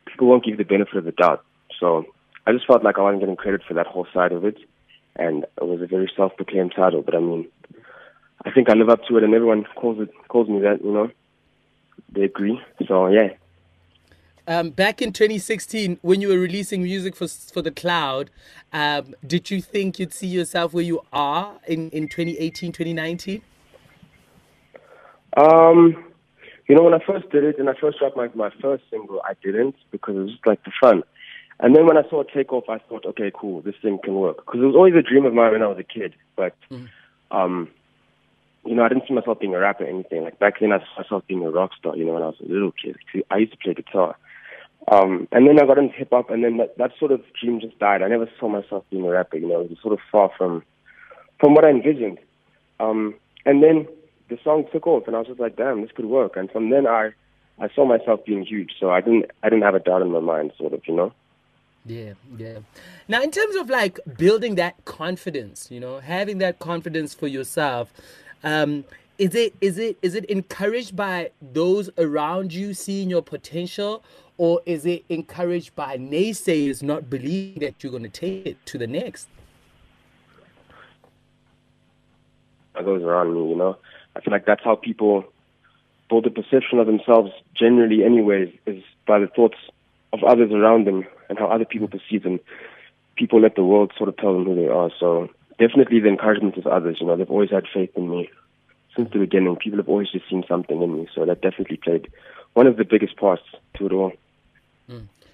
people 0.06 0.28
won't 0.28 0.44
give 0.44 0.54
you 0.54 0.58
the 0.58 0.64
benefit 0.64 0.96
of 0.96 1.06
the 1.06 1.12
doubt. 1.12 1.44
So 1.80 2.06
I 2.48 2.54
just 2.54 2.68
felt 2.68 2.84
like 2.84 2.98
I 2.98 3.02
wasn't 3.02 3.22
getting 3.22 3.36
credit 3.36 3.62
for 3.68 3.74
that 3.74 3.88
whole 3.88 4.08
side 4.14 4.32
of 4.32 4.46
it, 4.46 4.58
and 5.16 5.44
it 5.44 5.64
was 5.64 5.82
a 5.82 5.88
very 5.88 6.12
self-proclaimed 6.16 6.74
title. 6.76 7.02
But 7.02 7.16
I 7.16 7.20
mean, 7.20 7.48
I 8.46 8.52
think 8.52 8.70
I 8.70 8.74
live 8.74 8.90
up 8.90 9.04
to 9.08 9.18
it, 9.18 9.24
and 9.24 9.34
everyone 9.34 9.66
calls 9.76 10.00
it 10.00 10.12
calls 10.28 10.48
me 10.48 10.60
that. 10.62 10.84
You 10.84 10.92
know, 10.92 11.12
they 12.12 12.24
agree. 12.24 12.62
So 12.88 13.08
yeah. 13.08 13.30
Um, 14.48 14.70
back 14.70 15.02
in 15.02 15.12
2016, 15.12 16.00
when 16.02 16.22
you 16.22 16.28
were 16.28 16.38
releasing 16.38 16.84
music 16.84 17.16
for 17.16 17.28
for 17.28 17.62
the 17.62 17.72
cloud, 17.72 18.30
um, 18.74 19.16
did 19.26 19.50
you 19.50 19.62
think 19.62 19.98
you'd 20.00 20.14
see 20.14 20.28
yourself 20.28 20.74
where 20.74 20.84
you 20.84 21.02
are 21.12 21.58
in, 21.68 21.90
in 21.90 22.08
2018, 22.08 22.72
2019? 22.72 23.42
Um, 25.38 26.06
you 26.68 26.76
know, 26.76 26.84
when 26.84 26.94
I 26.94 27.00
first 27.06 27.30
did 27.32 27.44
it 27.44 27.58
and 27.58 27.70
I 27.70 27.74
first 27.80 27.98
dropped 28.00 28.16
my 28.16 28.30
my 28.36 28.52
first 28.62 28.84
single, 28.92 29.22
I 29.26 29.34
didn't 29.44 29.76
because 29.92 30.16
it 30.16 30.20
was 30.20 30.32
just 30.32 30.46
like 30.46 30.64
the 30.64 30.72
fun. 30.80 31.04
And 31.60 31.76
then 31.76 31.86
when 31.86 31.98
I 31.98 32.08
saw 32.10 32.22
it 32.22 32.28
take 32.34 32.52
off, 32.52 32.66
I 32.70 32.80
thought, 32.80 33.06
okay, 33.06 33.32
cool, 33.34 33.62
this 33.62 33.76
thing 33.82 34.00
can 34.04 34.16
work. 34.16 34.46
Because 34.46 34.62
it 34.62 34.66
was 34.66 34.76
always 34.76 34.94
a 34.94 35.02
dream 35.02 35.26
of 35.26 35.34
mine 35.34 35.54
when 35.54 35.64
I 35.64 35.68
was 35.68 35.80
a 35.80 35.84
kid. 35.84 36.14
But, 36.36 36.54
um, 37.32 37.70
you 38.66 38.76
know, 38.76 38.84
I 38.84 38.90
didn't 38.90 39.08
see 39.08 39.14
myself 39.14 39.40
being 39.40 39.56
a 39.56 39.60
rapper 39.60 39.86
or 39.86 39.88
anything. 39.88 40.24
Like 40.24 40.38
back 40.38 40.60
then, 40.60 40.74
I 40.74 40.80
saw 40.80 41.02
myself 41.02 41.24
being 41.28 41.46
a 41.46 41.50
rock 41.50 41.72
star. 41.80 41.96
You 41.96 42.06
know, 42.06 42.14
when 42.14 42.24
I 42.24 42.28
was 42.28 42.36
a 42.42 42.52
little 42.52 42.74
kid, 42.74 42.98
I 43.32 43.38
used 43.38 43.54
to 43.54 43.58
play 43.58 43.74
guitar. 43.74 44.18
Um, 44.92 45.28
and 45.32 45.48
then 45.48 45.60
I 45.60 45.66
got 45.66 45.80
into 45.80 45.96
hip 45.96 46.10
hop, 46.12 46.30
and 46.30 46.44
then 46.44 46.58
that, 46.58 46.78
that 46.78 46.92
sort 47.00 47.12
of 47.12 47.22
dream 47.40 47.60
just 47.60 47.80
died. 47.80 48.04
I 48.04 48.08
never 48.08 48.30
saw 48.40 48.48
myself 48.48 48.84
being 48.92 49.04
a 49.06 49.10
rapper. 49.10 49.38
You 49.38 49.48
know, 49.48 49.62
it 49.62 49.70
was 49.70 49.80
sort 49.82 49.94
of 49.94 50.00
far 50.12 50.32
from 50.38 50.64
from 51.40 51.54
what 51.54 51.66
I 51.66 51.70
envisioned. 51.70 52.20
Um, 52.80 53.16
and 53.46 53.64
then 53.64 53.88
the 54.30 54.38
song 54.44 54.66
took 54.72 54.86
off, 54.88 55.08
and 55.08 55.16
I 55.16 55.20
was 55.20 55.28
just 55.28 55.40
like, 55.40 55.56
damn, 55.56 55.82
this 55.82 55.92
could 55.92 56.06
work. 56.06 56.36
And 56.36 56.52
from 56.52 56.70
then, 56.70 56.86
I 56.86 57.12
I 57.60 57.70
saw 57.70 57.86
myself 57.86 58.26
being 58.26 58.46
huge. 58.46 58.74
So 58.80 58.92
I 58.92 59.02
didn't 59.02 59.32
I 59.42 59.50
didn't 59.50 59.64
have 59.64 59.76
a 59.76 59.80
doubt 59.80 60.04
in 60.04 60.12
my 60.12 60.20
mind, 60.20 60.52
sort 60.58 60.74
of, 60.74 60.82
you 60.88 60.96
know. 60.96 61.14
Yeah, 61.86 62.14
yeah. 62.38 62.60
Now, 63.08 63.22
in 63.22 63.32
terms 63.32 63.56
of 63.56 63.70
like 63.70 64.00
building 64.18 64.56
that 64.56 64.86
confidence, 64.86 65.70
you 65.70 65.80
know, 65.80 66.00
having 66.00 66.40
that 66.40 66.60
confidence 66.60 67.14
for 67.14 67.28
yourself, 67.28 67.94
um, 68.44 68.86
is 69.18 69.36
it 69.36 69.54
is 69.62 69.78
it 69.78 69.98
is 70.02 70.16
it 70.16 70.26
encouraged 70.26 70.96
by 70.96 71.32
those 71.42 71.90
around 71.98 72.54
you 72.54 72.74
seeing 72.74 73.10
your 73.10 73.22
potential, 73.22 74.04
or 74.38 74.62
is 74.66 74.86
it 74.86 75.06
encouraged 75.10 75.76
by 75.76 75.98
naysayers 75.98 76.84
not 76.84 77.10
believing 77.10 77.62
that 77.62 77.84
you're 77.84 77.92
going 77.92 78.04
to 78.04 78.10
take 78.10 78.46
it 78.46 78.66
to 78.68 78.78
the 78.78 78.88
next? 78.88 79.28
that 82.76 82.86
goes 82.86 83.04
around 83.04 83.34
me, 83.34 83.50
you 83.50 83.56
know. 83.56 83.78
I 84.16 84.22
feel 84.22 84.32
like 84.32 84.46
that's 84.46 84.64
how 84.64 84.76
people 84.76 85.26
build 86.10 86.26
a 86.26 86.30
perception 86.30 86.80
of 86.80 86.86
themselves 86.86 87.32
generally 87.56 88.04
anyways, 88.04 88.54
is 88.66 88.84
by 89.08 89.20
the 89.20 89.28
thoughts 89.28 89.58
of 90.14 90.24
others 90.24 90.52
around 90.52 90.86
them 90.86 91.06
and 91.30 91.40
how 91.40 91.48
other 91.48 91.66
people 91.66 91.88
perceive 91.88 92.24
them. 92.24 92.40
People 93.16 93.42
let 93.42 93.56
the 93.56 93.64
world 93.64 93.92
sort 93.98 94.10
of 94.10 94.18
tell 94.18 94.34
them 94.34 94.46
who 94.46 94.56
they 94.56 94.68
are. 94.68 94.92
So 95.00 95.30
definitely 95.58 96.00
the 96.00 96.10
encouragement 96.10 96.58
of 96.58 96.68
others, 96.68 96.98
you 97.00 97.08
know, 97.08 97.16
they've 97.16 97.30
always 97.30 97.50
had 97.50 97.66
faith 97.74 97.92
in 97.96 98.10
me. 98.10 98.30
Since 98.96 99.12
the 99.12 99.20
beginning, 99.20 99.56
people 99.58 99.78
have 99.78 99.90
always 99.90 100.10
just 100.10 100.30
seen 100.30 100.44
something 100.48 100.82
in 100.82 100.96
me. 100.96 101.08
So 101.14 101.26
that 101.26 101.42
definitely 101.42 101.78
played 101.78 102.12
one 102.54 102.68
of 102.68 102.78
the 102.78 102.86
biggest 102.86 103.18
parts 103.18 103.44
to 103.76 103.86
it 103.86 103.92
all. 103.92 104.14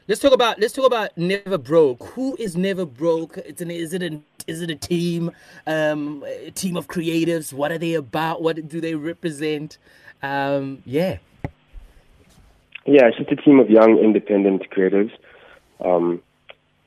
Let's 0.07 0.19
talk 0.19 0.33
about 0.33 0.59
let's 0.59 0.73
talk 0.73 0.85
about 0.85 1.17
Never 1.17 1.57
Broke. 1.57 2.03
Who 2.15 2.35
is 2.37 2.57
Never 2.57 2.85
Broke? 2.85 3.37
It's 3.37 3.61
an 3.61 3.69
is 3.71 3.93
it 3.93 4.01
a 4.01 4.19
is 4.47 4.61
it 4.61 4.71
a 4.71 4.75
team, 4.75 5.31
um, 5.67 6.23
a 6.27 6.51
team 6.51 6.75
of 6.75 6.87
creatives? 6.87 7.53
What 7.53 7.71
are 7.71 7.77
they 7.77 7.93
about? 7.93 8.41
What 8.41 8.67
do 8.67 8.81
they 8.81 8.95
represent? 8.95 9.77
Um, 10.23 10.81
yeah. 10.85 11.17
Yeah, 12.85 13.05
it's 13.05 13.17
just 13.17 13.31
a 13.31 13.35
team 13.35 13.59
of 13.59 13.69
young, 13.69 13.99
independent 13.99 14.69
creatives. 14.71 15.11
Um, 15.79 16.21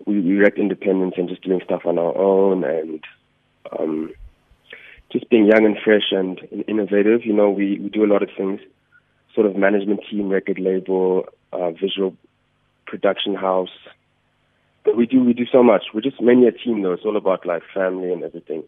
we, 0.07 0.21
we 0.21 0.37
wrecked 0.37 0.59
independence 0.59 1.15
and 1.17 1.29
just 1.29 1.43
doing 1.43 1.61
stuff 1.65 1.87
on 1.87 1.99
our 1.99 2.17
own 2.17 2.65
and 2.65 3.05
um, 3.79 4.13
just 5.15 5.31
being 5.31 5.47
young 5.47 5.65
and 5.65 5.79
fresh 5.83 6.11
and 6.11 6.41
innovative. 6.67 7.25
You 7.25 7.33
know, 7.33 7.49
we, 7.49 7.79
we 7.79 7.89
do 7.89 8.05
a 8.05 8.11
lot 8.13 8.23
of 8.23 8.31
things, 8.37 8.61
sort 9.35 9.47
of 9.47 9.57
management 9.57 10.01
team, 10.11 10.29
record 10.29 10.59
label, 10.59 11.27
uh, 11.53 11.71
visual 11.71 12.17
production 12.87 13.35
house. 13.37 13.71
But 14.85 14.97
we 14.97 15.07
do 15.07 15.25
we 15.25 15.33
do 15.33 15.47
so 15.51 15.63
much. 15.63 15.85
We're 15.95 16.03
just 16.03 16.21
mainly 16.21 16.49
a 16.49 16.53
team, 16.53 16.83
though. 16.83 16.93
It's 16.93 17.05
all 17.05 17.17
about 17.17 17.47
like 17.47 17.63
family 17.73 18.13
and 18.13 18.23
everything. 18.23 18.65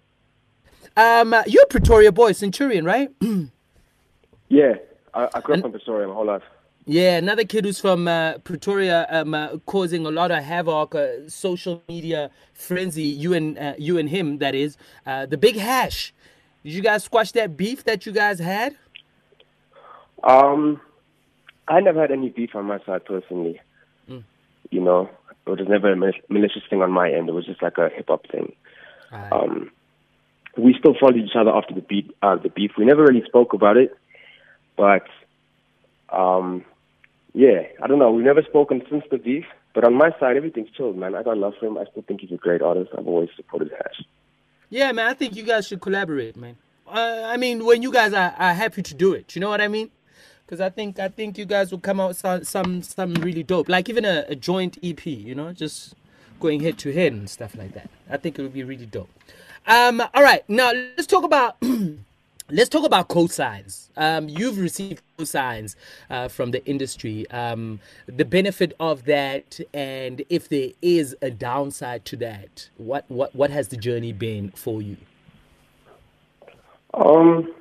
Um, 0.96 1.34
you're 1.46 1.64
a 1.64 1.66
Pretoria 1.66 2.12
boy, 2.12 2.32
Centurion, 2.32 2.84
right? 2.86 3.10
Yeah, 4.48 4.74
I, 5.12 5.28
I 5.34 5.40
grew 5.40 5.56
up 5.56 5.64
in 5.64 5.72
Pretoria 5.72 6.06
my 6.06 6.14
whole 6.14 6.26
life. 6.26 6.44
Yeah, 6.84 7.16
another 7.16 7.44
kid 7.44 7.64
who's 7.64 7.80
from 7.80 8.06
uh, 8.06 8.38
Pretoria, 8.38 9.08
um, 9.10 9.34
uh, 9.34 9.56
causing 9.66 10.06
a 10.06 10.10
lot 10.12 10.30
of 10.30 10.44
havoc, 10.44 10.94
uh, 10.94 11.28
social 11.28 11.82
media 11.88 12.30
frenzy. 12.54 13.02
You 13.02 13.34
and 13.34 13.58
uh, 13.58 13.74
you 13.76 13.98
and 13.98 14.08
him, 14.08 14.38
that 14.38 14.54
is. 14.54 14.76
Uh, 15.04 15.26
the 15.26 15.36
big 15.36 15.56
hash. 15.56 16.14
Did 16.66 16.74
you 16.74 16.82
guys 16.82 17.04
squash 17.04 17.30
that 17.30 17.56
beef 17.56 17.84
that 17.84 18.06
you 18.06 18.12
guys 18.12 18.40
had? 18.40 18.74
Um, 20.24 20.80
I 21.68 21.78
never 21.78 22.00
had 22.00 22.10
any 22.10 22.28
beef 22.28 22.56
on 22.56 22.64
my 22.64 22.80
side 22.84 23.04
personally. 23.04 23.60
Mm. 24.10 24.24
You 24.72 24.80
know, 24.80 25.08
it 25.46 25.50
was 25.50 25.68
never 25.68 25.92
a 25.92 25.96
mal- 25.96 26.10
malicious 26.28 26.64
thing 26.68 26.82
on 26.82 26.90
my 26.90 27.08
end. 27.08 27.28
It 27.28 27.36
was 27.36 27.46
just 27.46 27.62
like 27.62 27.78
a 27.78 27.88
hip 27.88 28.06
hop 28.08 28.26
thing. 28.32 28.52
Aye. 29.12 29.28
Um, 29.30 29.70
we 30.58 30.74
still 30.76 30.96
followed 30.98 31.18
each 31.18 31.36
other 31.38 31.52
after 31.52 31.72
the 31.72 31.82
beat, 31.82 32.10
uh, 32.20 32.34
the 32.34 32.48
beef. 32.48 32.72
We 32.76 32.84
never 32.84 33.04
really 33.04 33.22
spoke 33.24 33.52
about 33.52 33.76
it, 33.76 33.96
but 34.76 35.06
um, 36.08 36.64
yeah, 37.32 37.62
I 37.80 37.86
don't 37.86 38.00
know. 38.00 38.10
We've 38.10 38.24
never 38.24 38.42
spoken 38.42 38.82
since 38.90 39.04
the 39.08 39.18
beef. 39.18 39.44
But 39.72 39.84
on 39.84 39.94
my 39.94 40.10
side, 40.18 40.36
everything's 40.36 40.70
chilled, 40.70 40.96
man. 40.96 41.14
I 41.14 41.22
got 41.22 41.38
love 41.38 41.52
for 41.60 41.66
him. 41.66 41.78
I 41.78 41.84
still 41.92 42.02
think 42.02 42.22
he's 42.22 42.32
a 42.32 42.36
great 42.36 42.60
artist. 42.60 42.90
I've 42.98 43.06
always 43.06 43.28
supported 43.36 43.70
Hash. 43.70 44.04
Yeah, 44.68 44.92
man, 44.92 45.06
I 45.06 45.14
think 45.14 45.36
you 45.36 45.44
guys 45.44 45.66
should 45.66 45.80
collaborate, 45.80 46.36
man. 46.36 46.56
Uh, 46.86 47.22
I 47.26 47.36
mean, 47.36 47.64
when 47.64 47.82
you 47.82 47.92
guys 47.92 48.12
are, 48.12 48.34
are 48.38 48.54
happy 48.54 48.82
to 48.82 48.94
do 48.94 49.12
it, 49.12 49.34
you 49.34 49.40
know 49.40 49.48
what 49.48 49.60
I 49.60 49.68
mean? 49.68 49.90
Because 50.44 50.60
I 50.60 50.70
think 50.70 50.98
I 51.00 51.08
think 51.08 51.38
you 51.38 51.44
guys 51.44 51.72
will 51.72 51.80
come 51.80 51.98
out 52.00 52.14
some 52.14 52.44
some 52.44 52.82
some 52.82 53.14
really 53.14 53.42
dope, 53.42 53.68
like 53.68 53.88
even 53.88 54.04
a, 54.04 54.24
a 54.28 54.36
joint 54.36 54.78
EP, 54.82 55.04
you 55.06 55.34
know, 55.34 55.52
just 55.52 55.94
going 56.38 56.60
head 56.60 56.78
to 56.78 56.92
head 56.92 57.12
and 57.12 57.28
stuff 57.28 57.56
like 57.56 57.72
that. 57.74 57.90
I 58.08 58.16
think 58.16 58.38
it 58.38 58.42
would 58.42 58.52
be 58.52 58.62
really 58.62 58.86
dope. 58.86 59.10
Um, 59.66 60.00
all 60.14 60.22
right, 60.22 60.48
now 60.48 60.72
let's 60.72 61.06
talk 61.06 61.24
about 61.24 61.56
let's 62.50 62.68
talk 62.68 62.84
about 62.84 63.08
cosigns. 63.08 63.88
Um, 63.96 64.28
you've 64.28 64.58
received 64.58 65.02
cosigns 65.18 65.74
uh, 66.10 66.28
from 66.28 66.50
the 66.50 66.64
industry. 66.66 67.28
Um, 67.30 67.80
the 68.06 68.24
benefit 68.24 68.74
of 68.78 69.04
that, 69.04 69.60
and 69.74 70.22
if 70.28 70.48
there 70.48 70.70
is 70.82 71.16
a 71.22 71.30
downside 71.30 72.04
to 72.06 72.16
that, 72.18 72.70
what 72.76 73.04
what 73.08 73.34
what 73.34 73.50
has 73.50 73.68
the 73.68 73.76
journey 73.76 74.12
been 74.12 74.50
for 74.52 74.82
you? 74.82 74.96
Um, 76.94 77.52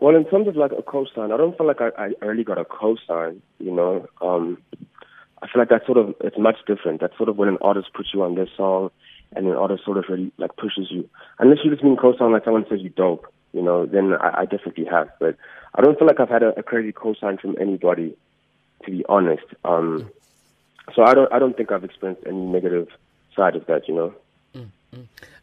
well, 0.00 0.14
in 0.14 0.24
terms 0.26 0.48
of 0.48 0.56
like 0.56 0.72
a 0.72 0.82
cosign, 0.82 1.32
I 1.32 1.36
don't 1.36 1.56
feel 1.56 1.66
like 1.66 1.80
I, 1.80 1.90
I 1.98 2.12
early 2.22 2.44
got 2.44 2.58
a 2.58 2.64
cosign. 2.64 3.40
You 3.58 3.72
know, 3.72 4.06
um, 4.20 4.58
I 5.42 5.46
feel 5.46 5.60
like 5.60 5.68
that 5.70 5.86
sort 5.86 5.98
of 5.98 6.14
it's 6.20 6.38
much 6.38 6.56
different. 6.66 7.00
That's 7.00 7.16
sort 7.16 7.28
of 7.28 7.36
when 7.36 7.48
an 7.48 7.58
artist 7.60 7.92
puts 7.94 8.12
you 8.12 8.22
on 8.22 8.34
their 8.34 8.48
song, 8.56 8.90
and 9.34 9.46
an 9.46 9.54
artist 9.54 9.84
sort 9.84 9.96
of 9.98 10.04
really 10.08 10.32
like 10.38 10.56
pushes 10.56 10.90
you. 10.90 11.08
Unless 11.38 11.58
you 11.64 11.70
just 11.70 11.84
mean 11.84 11.96
cosign 11.96 12.32
like 12.32 12.44
someone 12.44 12.66
says 12.68 12.80
you 12.80 12.90
dope, 12.90 13.26
you 13.56 13.62
know, 13.62 13.86
then 13.86 14.12
I, 14.12 14.40
I 14.40 14.44
definitely 14.44 14.84
have. 14.84 15.08
But 15.18 15.36
I 15.74 15.80
don't 15.80 15.98
feel 15.98 16.06
like 16.06 16.20
I've 16.20 16.28
had 16.28 16.42
a, 16.42 16.58
a 16.58 16.62
crazy 16.62 16.92
cosign 16.92 17.40
from 17.40 17.56
anybody, 17.58 18.14
to 18.84 18.90
be 18.90 19.04
honest. 19.08 19.46
Um, 19.64 20.10
so 20.94 21.02
I 21.02 21.14
don't 21.14 21.32
I 21.32 21.38
don't 21.38 21.56
think 21.56 21.72
I've 21.72 21.82
experienced 21.82 22.22
any 22.26 22.36
negative 22.36 22.88
side 23.34 23.56
of 23.56 23.66
that. 23.66 23.88
You 23.88 23.94
know. 23.94 24.14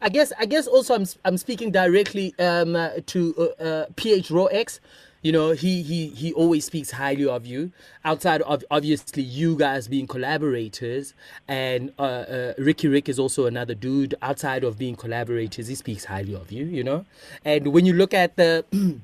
I 0.01 0.09
guess 0.09 0.31
I 0.39 0.45
guess 0.45 0.67
also 0.67 0.95
I'm 0.95 1.05
I'm 1.25 1.37
speaking 1.37 1.71
directly 1.71 2.33
um, 2.39 2.77
to 3.05 3.53
uh, 3.59 3.63
uh, 3.63 3.85
PH 3.95 4.31
Raw 4.31 4.45
X. 4.45 4.79
You 5.23 5.31
know, 5.31 5.51
he 5.51 5.81
he 5.81 6.07
he 6.07 6.33
always 6.33 6.65
speaks 6.65 6.91
highly 6.91 7.25
of 7.25 7.45
you. 7.45 7.71
Outside 8.03 8.41
of 8.41 8.63
obviously 8.69 9.23
you 9.23 9.55
guys 9.57 9.87
being 9.87 10.05
collaborators, 10.05 11.13
and 11.47 11.93
uh, 11.97 12.01
uh, 12.01 12.53
Riky 12.57 12.89
Rick 12.89 13.07
is 13.07 13.17
also 13.17 13.45
another 13.45 13.73
dude. 13.73 14.15
Outside 14.21 14.65
of 14.65 14.77
being 14.77 14.97
collaborators, 14.97 15.67
he 15.67 15.75
speaks 15.75 16.05
highly 16.05 16.35
of 16.35 16.51
you. 16.51 16.65
You 16.65 16.83
know, 16.83 17.05
and 17.45 17.67
when 17.67 17.85
you 17.85 17.93
look 17.93 18.13
at 18.13 18.35
the 18.35 18.65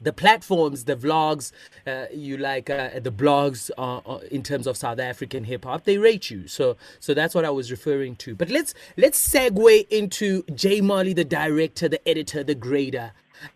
the 0.00 0.12
platforms, 0.12 0.84
the 0.84 0.96
vlogs, 0.96 1.52
uh, 1.86 2.06
you 2.12 2.36
like 2.36 2.68
uh, 2.68 3.00
the 3.00 3.10
blogs 3.10 3.70
uh, 3.78 3.98
uh, 3.98 4.18
in 4.30 4.42
terms 4.42 4.66
of 4.66 4.76
South 4.76 4.98
African 4.98 5.44
hip 5.44 5.64
hop, 5.64 5.84
they 5.84 5.98
rate 5.98 6.30
you. 6.30 6.46
So, 6.48 6.76
so 7.00 7.14
that's 7.14 7.34
what 7.34 7.44
I 7.44 7.50
was 7.50 7.70
referring 7.70 8.16
to. 8.16 8.34
But 8.34 8.50
let's 8.50 8.74
let's 8.96 9.26
segue 9.26 9.88
into 9.88 10.42
J 10.54 10.80
Molley, 10.80 11.12
the 11.12 11.24
director, 11.24 11.88
the 11.88 12.06
editor, 12.06 12.44
the 12.44 12.54
grader. 12.54 13.12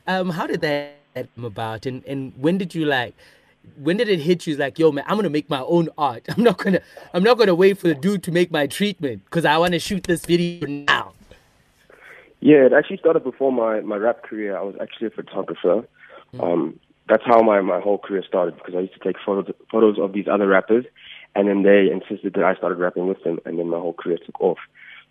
Um, 0.06 0.30
how 0.30 0.46
did 0.46 0.60
that 0.62 0.99
about, 1.36 1.86
and 1.86 2.04
and 2.04 2.32
when 2.36 2.58
did 2.58 2.74
you 2.74 2.84
like? 2.84 3.14
When 3.76 3.98
did 3.98 4.08
it 4.08 4.20
hit 4.20 4.46
you? 4.46 4.56
Like, 4.56 4.78
yo, 4.78 4.90
man, 4.90 5.04
I'm 5.06 5.16
gonna 5.16 5.30
make 5.30 5.50
my 5.50 5.60
own 5.60 5.88
art. 5.98 6.24
I'm 6.36 6.42
not 6.42 6.58
gonna, 6.58 6.80
I'm 7.12 7.22
not 7.22 7.38
gonna 7.38 7.54
wait 7.54 7.78
for 7.78 7.88
the 7.88 7.94
dude 7.94 8.22
to 8.24 8.32
make 8.32 8.50
my 8.50 8.66
treatment 8.66 9.24
because 9.24 9.44
I 9.44 9.58
want 9.58 9.72
to 9.72 9.78
shoot 9.78 10.04
this 10.04 10.24
video 10.24 10.66
now. 10.66 11.12
Yeah, 12.40 12.64
it 12.64 12.72
actually 12.72 12.96
started 12.96 13.22
before 13.22 13.52
my, 13.52 13.80
my 13.80 13.96
rap 13.96 14.22
career. 14.22 14.56
I 14.56 14.62
was 14.62 14.74
actually 14.80 15.08
a 15.08 15.10
photographer. 15.10 15.86
Um, 16.38 16.80
that's 17.06 17.24
how 17.26 17.42
my, 17.42 17.60
my 17.60 17.80
whole 17.80 17.98
career 17.98 18.22
started 18.26 18.56
because 18.56 18.74
I 18.74 18.80
used 18.80 18.94
to 18.94 19.00
take 19.00 19.16
photos 19.24 19.52
photos 19.70 19.98
of 19.98 20.12
these 20.12 20.26
other 20.26 20.46
rappers, 20.46 20.86
and 21.34 21.48
then 21.48 21.62
they 21.62 21.90
insisted 21.92 22.34
that 22.34 22.44
I 22.44 22.54
started 22.54 22.78
rapping 22.78 23.08
with 23.08 23.22
them, 23.24 23.40
and 23.44 23.58
then 23.58 23.68
my 23.68 23.78
whole 23.78 23.92
career 23.92 24.18
took 24.24 24.40
off. 24.40 24.58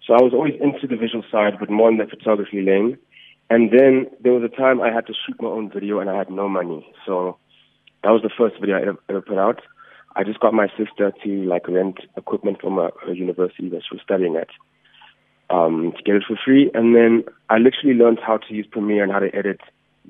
So 0.08 0.14
I 0.14 0.22
was 0.22 0.34
always 0.34 0.56
into 0.60 0.88
the 0.88 0.96
visual 0.96 1.24
side, 1.32 1.60
but 1.60 1.70
more 1.70 1.90
in 1.90 1.98
the 1.98 2.08
photography 2.08 2.62
lane. 2.62 2.98
And 3.50 3.72
then 3.72 4.08
there 4.22 4.34
was 4.34 4.44
a 4.44 4.56
time 4.56 4.82
I 4.82 4.92
had 4.92 5.08
to 5.08 5.14
shoot 5.14 5.42
my 5.42 5.50
own 5.50 5.72
video, 5.72 6.00
and 6.00 6.10
I 6.10 6.18
had 6.18 6.30
no 6.30 6.48
money. 6.48 6.92
So 7.06 7.38
that 8.04 8.12
was 8.12 8.22
the 8.22 8.30
first 8.36 8.60
video 8.60 8.78
I 8.78 8.82
ever, 8.82 9.00
ever 9.10 9.22
put 9.22 9.38
out. 9.38 9.62
I 10.16 10.24
just 10.24 10.40
got 10.40 10.54
my 10.54 10.68
sister 10.78 11.12
to 11.24 11.30
like 11.46 11.68
rent 11.68 12.00
equipment 12.18 12.62
from 12.62 12.76
her, 12.76 12.92
her 13.06 13.14
university 13.14 13.70
that 13.70 13.84
she 13.88 13.96
was 13.96 14.02
studying 14.04 14.36
at 14.36 14.50
um, 15.50 15.94
to 15.96 16.04
get 16.04 16.16
it 16.16 16.24
for 16.28 16.38
free. 16.44 16.70
And 16.74 16.96
then 16.96 17.24
I 17.50 17.58
literally 17.58 17.96
learned 17.96 18.20
how 18.20 18.38
to 18.38 18.54
use 18.54 18.68
Premiere 18.70 19.04
and 19.04 19.12
how 19.12 19.20
to 19.20 19.34
edit 19.36 19.62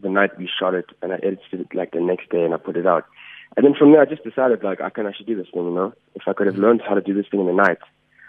the 0.02 0.10
night 0.10 0.38
we 0.38 0.50
shot 0.60 0.74
it, 0.74 0.86
and 1.02 1.12
I 1.12 1.18
edited 1.18 1.62
it 1.62 1.68
like 1.74 1.92
the 1.92 2.00
next 2.00 2.30
day 2.30 2.44
and 2.44 2.54
I 2.54 2.58
put 2.58 2.78
it 2.78 2.88
out. 2.88 3.06
And 3.58 3.66
then 3.66 3.74
from 3.74 3.92
there, 3.92 4.02
I 4.02 4.06
just 4.06 4.24
decided 4.24 4.64
like 4.64 4.80
I 4.80 4.90
can 4.90 5.08
actually 5.08 5.26
do 5.26 5.36
this 5.36 5.48
thing. 5.54 5.64
You 5.64 5.74
know, 5.74 5.94
if 6.16 6.24
I 6.28 6.34
could 6.34 6.48
have 6.48 6.58
learned 6.58 6.82
how 6.88 6.96
to 6.96 7.02
do 7.02 7.14
this 7.14 7.26
thing 7.30 7.42
in 7.42 7.48
the 7.48 7.54
night, 7.54 7.80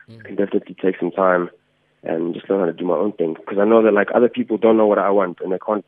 I 0.09 0.23
can 0.23 0.35
definitely 0.35 0.77
take 0.83 0.99
some 0.99 1.13
time 1.13 1.51
and 2.03 2.35
just 2.35 2.49
learn 2.49 2.61
how 2.61 2.67
to 2.67 2.73
do 2.73 2.85
my 2.85 2.95
own 2.95 3.13
thing. 3.13 3.35
Because 3.35 3.59
I 3.59 3.65
know 3.65 3.83
that 3.83 3.93
like 3.93 4.09
other 4.15 4.29
people 4.29 4.57
don't 4.59 4.77
know 4.77 4.87
what 4.87 4.99
I 4.99 5.11
want 5.11 5.39
and 5.41 5.53
they 5.53 5.59
can't. 5.59 5.85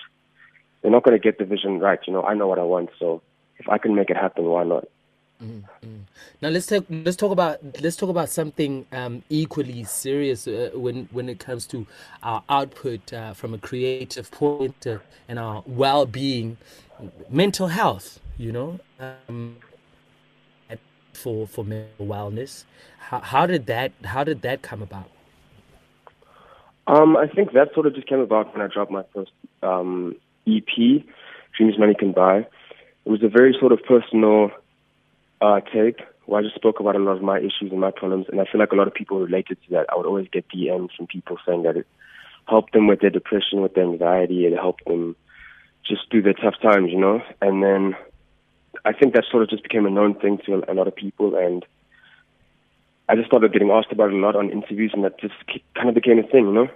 They're 0.81 0.91
not 0.91 1.05
going 1.05 1.17
to 1.17 1.23
get 1.23 1.39
the 1.39 1.45
vision 1.45 1.79
right. 1.79 2.01
You 2.07 2.13
know, 2.13 2.23
I 2.25 2.35
know 2.35 2.49
what 2.49 2.59
I 2.59 2.65
want, 2.65 2.91
so 2.99 3.23
if 3.59 3.69
I 3.69 3.79
can 3.79 3.95
make 3.95 4.11
it 4.11 4.17
happen, 4.17 4.45
why 4.47 4.65
not? 4.65 4.85
Now 6.41 6.49
let's 6.49 6.67
talk. 6.67 6.85
Let's 6.89 7.17
talk 7.17 7.33
about. 7.33 7.59
Let's 7.81 7.97
talk 7.97 8.11
about 8.11 8.29
something 8.29 8.87
um, 8.93 9.25
equally 9.29 9.83
serious 9.85 10.47
uh, 10.47 10.71
when 10.75 11.09
when 11.11 11.29
it 11.29 11.41
comes 11.41 11.67
to 11.69 11.87
our 12.23 12.45
output 12.49 13.13
uh, 13.13 13.33
from 13.35 13.55
a 13.55 13.59
creative 13.59 14.31
point 14.31 14.87
uh, 14.87 14.99
and 15.29 15.39
our 15.39 15.65
well-being, 15.67 16.59
mental 17.29 17.69
health. 17.69 18.21
You 18.39 18.53
know, 18.53 18.81
um, 19.01 19.57
for 21.13 21.47
for 21.47 21.65
mental 21.65 22.07
wellness. 22.07 22.65
How, 22.99 23.21
how 23.21 23.47
did 23.47 23.67
that 23.67 23.93
How 24.05 24.25
did 24.25 24.43
that 24.43 24.63
come 24.63 24.83
about? 24.83 25.11
Um, 26.87 27.17
I 27.17 27.27
think 27.29 27.53
that 27.53 27.75
sort 27.75 27.87
of 27.87 27.95
just 27.95 28.09
came 28.09 28.21
about 28.21 28.53
when 28.53 28.63
I 28.63 28.73
dropped 28.73 28.91
my 28.91 29.05
first 29.15 29.31
um, 29.63 30.17
EP, 30.47 30.65
Dreams 31.57 31.79
Money 31.79 31.95
Can 31.95 32.13
Buy. 32.13 32.39
It 33.05 33.11
was 33.11 33.23
a 33.23 33.29
very 33.29 33.57
sort 33.59 33.73
of 33.73 33.83
personal 33.83 34.51
uh, 35.41 35.61
take 35.73 36.01
where 36.27 36.41
I 36.41 36.45
just 36.45 36.55
spoke 36.55 36.81
about 36.81 36.97
a 36.97 37.01
lot 37.01 37.17
of 37.17 37.23
my 37.23 37.39
issues 37.39 37.71
and 37.71 37.81
my 37.81 37.91
problems, 37.91 38.27
and 38.29 38.41
I 38.41 38.45
feel 38.45 38.61
like 38.61 38.73
a 38.73 38.77
lot 38.77 38.87
of 38.87 38.95
people 38.95 39.21
related 39.21 39.59
to 39.65 39.71
that. 39.71 39.87
I 39.91 39.97
would 39.97 40.07
always 40.07 40.29
get 40.33 40.49
DMs 40.49 40.95
from 40.97 41.07
people 41.07 41.37
saying 41.47 41.65
that 41.65 41.77
it 41.77 41.87
helped 42.47 42.73
them 42.73 42.87
with 42.87 43.01
their 43.01 43.11
depression, 43.11 43.63
with 43.63 43.75
their 43.75 43.85
anxiety, 43.85 44.47
it 44.47 44.55
helped 44.55 44.85
them 44.85 45.17
just 45.85 46.11
through 46.11 46.23
their 46.23 46.35
tough 46.35 46.55
times, 46.63 46.91
you 46.91 46.99
know. 46.99 47.23
And 47.41 47.63
then 47.63 47.97
I 48.85 48.93
think 48.93 49.15
that 49.15 49.25
sort 49.31 49.43
of 49.43 49.51
just 49.51 49.63
became 49.63 49.87
a 49.87 49.91
known 49.91 50.15
thing 50.15 50.39
to 50.47 50.63
a 50.69 50.75
lot 50.75 50.89
of 50.89 50.95
people, 50.95 51.37
and 51.37 51.65
I 53.13 53.15
just 53.15 53.27
started 53.27 53.53
getting 53.53 53.71
asked 53.71 53.93
about 53.93 54.09
it 54.09 54.15
a 54.15 54.17
lot 54.17 54.35
on 54.35 54.49
interviews, 54.49 54.93
and 54.95 55.05
that 55.05 55.21
just 55.21 55.35
kind 55.75 55.91
of 55.91 55.95
became 55.95 56.19
a 56.19 56.23
thing, 56.23 56.47
you 56.47 56.53
know. 56.55 56.71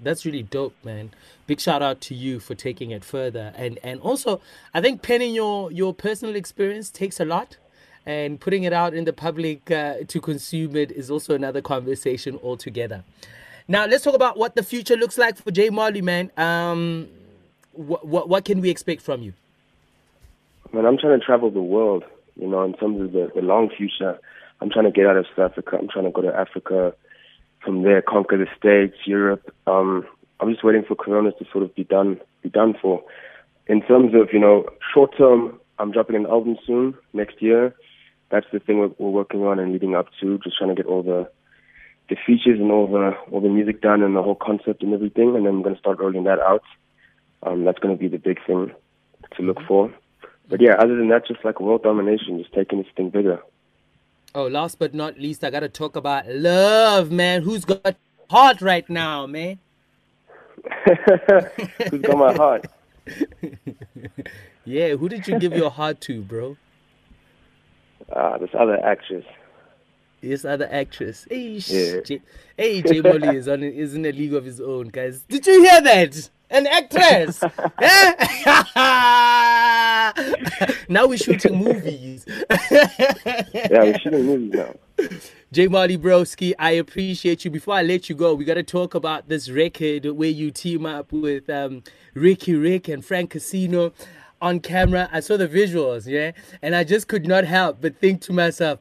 That's 0.00 0.24
really 0.24 0.44
dope, 0.44 0.76
man. 0.84 1.10
Big 1.48 1.58
shout 1.58 1.82
out 1.82 2.00
to 2.02 2.14
you 2.14 2.38
for 2.38 2.54
taking 2.54 2.92
it 2.92 3.04
further, 3.04 3.52
and 3.56 3.80
and 3.82 4.00
also 4.00 4.40
I 4.72 4.80
think 4.80 5.02
penning 5.02 5.34
your 5.34 5.72
your 5.72 5.92
personal 5.92 6.36
experience 6.36 6.88
takes 6.88 7.18
a 7.18 7.24
lot, 7.24 7.56
and 8.06 8.38
putting 8.38 8.62
it 8.62 8.72
out 8.72 8.94
in 8.94 9.04
the 9.06 9.12
public 9.12 9.68
uh, 9.72 10.04
to 10.06 10.20
consume 10.20 10.76
it 10.76 10.92
is 10.92 11.10
also 11.10 11.34
another 11.34 11.60
conversation 11.60 12.38
altogether. 12.44 13.02
Now 13.66 13.86
let's 13.86 14.04
talk 14.04 14.14
about 14.14 14.38
what 14.38 14.54
the 14.54 14.62
future 14.62 14.96
looks 14.96 15.18
like 15.18 15.36
for 15.36 15.50
J 15.50 15.70
Molley, 15.70 16.00
man. 16.00 16.30
Um, 16.36 17.08
what 17.72 18.06
what 18.06 18.28
what 18.28 18.44
can 18.44 18.60
we 18.60 18.70
expect 18.70 19.02
from 19.02 19.20
you? 19.20 19.32
Man, 20.72 20.86
I'm 20.86 20.96
trying 20.96 21.18
to 21.18 21.26
travel 21.26 21.50
the 21.50 21.60
world, 21.60 22.04
you 22.38 22.48
know, 22.48 22.64
in 22.64 22.74
terms 22.74 23.00
of 23.00 23.12
the, 23.12 23.30
the 23.34 23.42
long 23.42 23.70
future. 23.76 24.18
I'm 24.60 24.70
trying 24.70 24.86
to 24.86 24.90
get 24.90 25.06
out 25.06 25.16
of 25.16 25.26
South 25.36 25.52
Africa. 25.52 25.76
I'm 25.80 25.88
trying 25.88 26.06
to 26.06 26.10
go 26.10 26.22
to 26.22 26.34
Africa, 26.34 26.92
from 27.64 27.82
there 27.82 28.02
conquer 28.02 28.38
the 28.38 28.46
States, 28.58 28.96
Europe. 29.06 29.54
Um, 29.66 30.06
I'm 30.40 30.50
just 30.50 30.64
waiting 30.64 30.84
for 30.86 30.94
Corona 30.94 31.32
to 31.32 31.44
sort 31.52 31.64
of 31.64 31.74
be 31.74 31.84
done, 31.84 32.20
be 32.42 32.48
done 32.48 32.74
for. 32.80 33.02
In 33.66 33.82
terms 33.82 34.14
of, 34.14 34.28
you 34.32 34.38
know, 34.38 34.66
short 34.94 35.16
term, 35.16 35.60
I'm 35.78 35.92
dropping 35.92 36.16
an 36.16 36.26
album 36.26 36.56
soon, 36.66 36.94
next 37.12 37.40
year. 37.40 37.74
That's 38.30 38.46
the 38.52 38.58
thing 38.58 38.78
we're, 38.78 38.90
we're 38.98 39.10
working 39.10 39.42
on 39.44 39.58
and 39.58 39.72
leading 39.72 39.94
up 39.94 40.06
to, 40.20 40.38
just 40.38 40.58
trying 40.58 40.74
to 40.74 40.80
get 40.80 40.86
all 40.86 41.02
the 41.02 41.28
the 42.08 42.16
features 42.26 42.58
and 42.58 42.72
all 42.72 42.86
the 42.86 43.12
all 43.30 43.40
the 43.40 43.48
music 43.48 43.82
done 43.82 44.02
and 44.02 44.16
the 44.16 44.22
whole 44.22 44.34
concept 44.34 44.82
and 44.82 44.94
everything, 44.94 45.36
and 45.36 45.44
then 45.44 45.54
I'm 45.54 45.62
going 45.62 45.74
to 45.74 45.80
start 45.80 45.98
rolling 45.98 46.24
that 46.24 46.38
out. 46.38 46.62
Um, 47.42 47.64
that's 47.64 47.78
going 47.78 47.94
to 47.94 48.00
be 48.00 48.08
the 48.08 48.18
big 48.18 48.38
thing 48.46 48.72
to 49.36 49.42
look 49.42 49.58
for. 49.66 49.92
But 50.48 50.60
yeah, 50.60 50.74
other 50.78 50.96
than 50.96 51.08
that, 51.08 51.26
just 51.26 51.44
like 51.44 51.60
world 51.60 51.82
domination, 51.82 52.38
just 52.38 52.52
taking 52.54 52.78
this 52.78 52.90
thing 52.96 53.10
bigger. 53.10 53.40
Oh, 54.34 54.46
last 54.46 54.78
but 54.78 54.94
not 54.94 55.18
least, 55.18 55.44
I 55.44 55.50
gotta 55.50 55.68
talk 55.68 55.96
about 55.96 56.26
love, 56.28 57.10
man. 57.10 57.42
Who's 57.42 57.64
got 57.64 57.96
heart 58.30 58.60
right 58.60 58.88
now, 58.88 59.26
man? 59.26 59.58
Who's 61.90 62.02
got 62.02 62.18
my 62.18 62.34
heart? 62.34 62.66
yeah, 64.64 64.96
who 64.96 65.08
did 65.08 65.26
you 65.26 65.38
give 65.38 65.54
your 65.54 65.70
heart 65.70 66.00
to, 66.02 66.22
bro? 66.22 66.56
Ah, 68.14 68.34
uh, 68.34 68.38
this 68.38 68.50
other 68.58 68.78
actress. 68.84 69.24
This 70.20 70.44
other 70.44 70.68
actress. 70.70 71.26
Hey, 71.30 71.60
yeah. 71.66 72.00
J- 72.00 72.22
hey, 72.56 72.82
J 72.82 73.00
Molley 73.00 73.36
is 73.36 73.48
on 73.48 73.62
is 73.62 73.94
in 73.94 74.04
a 74.04 74.12
league 74.12 74.34
of 74.34 74.44
his 74.44 74.60
own, 74.60 74.88
guys. 74.88 75.20
Did 75.28 75.46
you 75.46 75.62
hear 75.62 75.80
that? 75.80 76.30
An 76.50 76.66
actress. 76.66 77.40
now 80.88 81.06
we're 81.06 81.18
shooting 81.18 81.56
movies. 81.56 82.24
yeah, 82.70 83.82
we're 83.82 83.98
shooting 83.98 84.26
movies 84.26 84.52
now. 84.52 84.74
J 85.52 85.68
Molley 85.68 85.96
Broski, 85.96 86.52
I 86.58 86.72
appreciate 86.72 87.44
you. 87.44 87.50
Before 87.50 87.74
I 87.74 87.82
let 87.82 88.08
you 88.08 88.14
go, 88.14 88.34
we 88.34 88.44
got 88.44 88.54
to 88.54 88.62
talk 88.62 88.94
about 88.94 89.28
this 89.28 89.48
record 89.48 90.04
where 90.06 90.28
you 90.28 90.50
team 90.50 90.86
up 90.86 91.12
with 91.12 91.48
um, 91.48 91.82
Riky 92.14 92.54
Rick 92.54 92.88
and 92.88 93.04
Frank 93.04 93.30
Casino 93.30 93.92
on 94.40 94.60
camera. 94.60 95.08
I 95.12 95.20
saw 95.20 95.36
the 95.36 95.48
visuals, 95.48 96.06
yeah, 96.06 96.32
and 96.62 96.74
I 96.74 96.84
just 96.84 97.08
could 97.08 97.26
not 97.26 97.44
help 97.44 97.80
but 97.80 97.98
think 97.98 98.20
to 98.22 98.32
myself, 98.32 98.80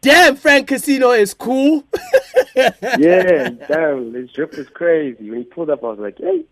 damn, 0.00 0.36
Frank 0.36 0.68
Casino 0.68 1.10
is 1.10 1.34
cool. 1.34 1.84
yeah, 2.56 3.50
damn, 3.68 4.12
this 4.12 4.30
drip 4.32 4.54
is 4.54 4.68
crazy. 4.68 5.30
When 5.30 5.40
he 5.40 5.44
pulled 5.44 5.70
up, 5.70 5.84
I 5.84 5.88
was 5.88 5.98
like, 5.98 6.18
hey, 6.18 6.44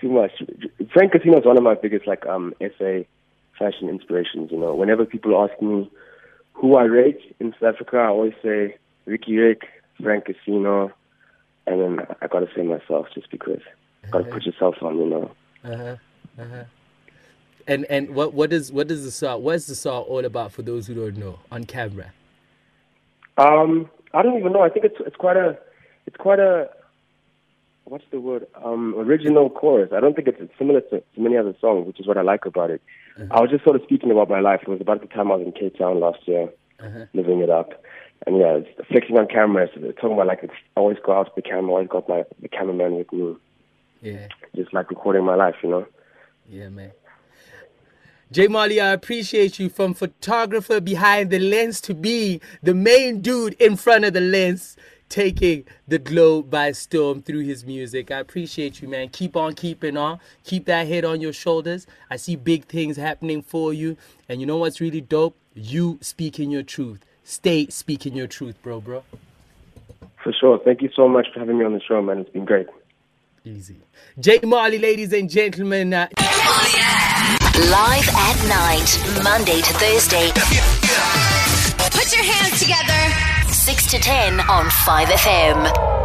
too 0.00 0.08
much. 0.08 0.32
Frank 0.92 1.12
Casino 1.12 1.38
is 1.38 1.44
one 1.44 1.56
of 1.56 1.62
my 1.62 1.74
biggest 1.74 2.06
like 2.06 2.26
um 2.26 2.54
SA 2.60 3.00
fashion 3.58 3.88
inspirations. 3.88 4.50
You 4.50 4.58
know, 4.58 4.74
whenever 4.74 5.04
people 5.04 5.40
ask 5.42 5.60
me 5.62 5.90
who 6.54 6.76
I 6.76 6.84
rate 6.84 7.20
in 7.38 7.52
South 7.52 7.74
Africa, 7.74 7.98
I 7.98 8.08
always 8.08 8.34
say 8.42 8.76
Riky 9.06 9.36
Rick, 9.36 9.62
Frank 10.02 10.26
Casino, 10.26 10.92
and 11.66 11.80
then 11.80 12.06
I 12.20 12.26
gotta 12.26 12.48
say 12.54 12.62
myself 12.62 13.06
just 13.14 13.30
because 13.30 13.60
uh-huh. 14.04 14.18
gotta 14.18 14.30
put 14.30 14.44
yourself 14.44 14.76
on. 14.82 14.98
You 14.98 15.06
know. 15.06 15.30
Uh-huh. 15.64 15.96
Uh-huh. 16.38 16.64
And 17.66 17.84
and 17.86 18.14
what 18.14 18.34
what 18.34 18.52
is 18.52 18.72
what 18.72 18.90
is 18.90 19.04
the 19.04 19.10
song? 19.10 19.42
What's 19.42 19.66
the 19.66 19.74
song 19.74 20.02
all 20.04 20.24
about 20.24 20.52
for 20.52 20.62
those 20.62 20.86
who 20.86 20.94
don't 20.94 21.16
know 21.16 21.38
on 21.52 21.64
camera? 21.64 22.12
Um, 23.38 23.88
I 24.12 24.22
don't 24.22 24.38
even 24.38 24.52
know. 24.52 24.62
I 24.62 24.68
think 24.68 24.84
it's 24.84 24.96
it's 25.00 25.16
quite 25.16 25.36
a 25.36 25.58
it's 26.06 26.16
quite 26.16 26.38
a 26.38 26.68
what's 27.90 28.04
the 28.12 28.20
word? 28.20 28.46
Um, 28.64 28.94
original 28.96 29.50
chorus. 29.50 29.90
I 29.92 30.00
don't 30.00 30.14
think 30.14 30.28
it's 30.28 30.40
similar 30.56 30.80
to, 30.80 31.00
to 31.00 31.20
many 31.20 31.36
other 31.36 31.54
songs, 31.60 31.86
which 31.86 31.98
is 31.98 32.06
what 32.06 32.16
I 32.16 32.22
like 32.22 32.46
about 32.46 32.70
it. 32.70 32.80
Uh-huh. 33.18 33.26
I 33.32 33.40
was 33.40 33.50
just 33.50 33.64
sort 33.64 33.76
of 33.76 33.82
speaking 33.82 34.12
about 34.12 34.30
my 34.30 34.40
life. 34.40 34.60
It 34.62 34.68
was 34.68 34.80
about 34.80 35.00
the 35.00 35.08
time 35.08 35.32
I 35.32 35.36
was 35.36 35.46
in 35.46 35.52
Cape 35.52 35.76
Town 35.76 35.98
last 35.98 36.26
year, 36.26 36.48
uh-huh. 36.78 37.06
living 37.12 37.40
it 37.40 37.50
up. 37.50 37.84
And 38.26 38.38
yeah, 38.38 38.58
it's 38.58 38.88
flexing 38.88 39.18
on 39.18 39.26
camera. 39.26 39.68
So 39.74 39.80
talking 39.92 40.12
about 40.12 40.28
like 40.28 40.40
it's 40.42 40.54
always 40.76 40.98
go 41.04 41.12
out 41.12 41.24
to 41.24 41.32
the 41.34 41.42
camera, 41.42 41.72
always 41.72 41.88
got 41.88 42.08
my 42.08 42.24
the 42.40 42.48
cameraman 42.48 42.94
with 42.94 43.12
me. 43.12 43.36
Yeah. 44.02 44.28
Just 44.54 44.72
like 44.72 44.90
recording 44.90 45.24
my 45.24 45.34
life, 45.34 45.56
you 45.62 45.70
know. 45.70 45.86
Yeah, 46.48 46.68
man. 46.68 46.92
J 48.30 48.46
Molley, 48.46 48.80
I 48.80 48.90
appreciate 48.92 49.58
you 49.58 49.68
from 49.68 49.94
photographer 49.94 50.80
behind 50.80 51.30
the 51.30 51.40
lens 51.40 51.80
to 51.80 51.94
be 51.94 52.40
the 52.62 52.74
main 52.74 53.20
dude 53.20 53.54
in 53.54 53.74
front 53.74 54.04
of 54.04 54.12
the 54.12 54.20
lens 54.20 54.76
taking 55.10 55.64
the 55.86 55.98
globe 55.98 56.48
by 56.48 56.72
storm 56.72 57.20
through 57.20 57.40
his 57.40 57.66
music. 57.66 58.10
I 58.10 58.20
appreciate 58.20 58.80
you, 58.80 58.88
man. 58.88 59.10
Keep 59.10 59.36
on 59.36 59.54
keeping 59.54 59.96
on. 59.96 60.20
Keep 60.44 60.64
that 60.66 60.86
head 60.86 61.04
on 61.04 61.20
your 61.20 61.34
shoulders. 61.34 61.86
I 62.10 62.16
see 62.16 62.36
big 62.36 62.64
things 62.64 62.96
happening 62.96 63.42
for 63.42 63.74
you. 63.74 63.98
And 64.28 64.40
you 64.40 64.46
know 64.46 64.56
what's 64.56 64.80
really 64.80 65.02
dope? 65.02 65.36
You 65.54 65.98
speaking 66.00 66.50
your 66.50 66.62
truth. 66.62 67.04
Stay 67.24 67.66
speaking 67.66 68.16
your 68.16 68.28
truth, 68.28 68.60
bro, 68.62 68.80
bro. 68.80 69.02
For 70.22 70.32
sure. 70.32 70.58
Thank 70.64 70.80
you 70.80 70.90
so 70.94 71.08
much 71.08 71.28
for 71.32 71.40
having 71.40 71.58
me 71.58 71.64
on 71.64 71.74
the 71.74 71.80
show, 71.80 72.00
man. 72.00 72.18
It's 72.18 72.30
been 72.30 72.44
great. 72.44 72.68
Easy. 73.44 73.76
J 74.18 74.40
Molley, 74.44 74.78
ladies 74.78 75.12
and 75.12 75.28
gentlemen. 75.28 75.92
Uh, 75.92 76.08
Live 77.70 78.08
at 78.08 78.48
night, 78.48 79.22
Monday 79.22 79.60
to 79.60 79.72
Thursday. 79.74 80.59
To 83.90 83.98
10 83.98 84.38
on 84.48 84.66
5FM. 84.66 85.99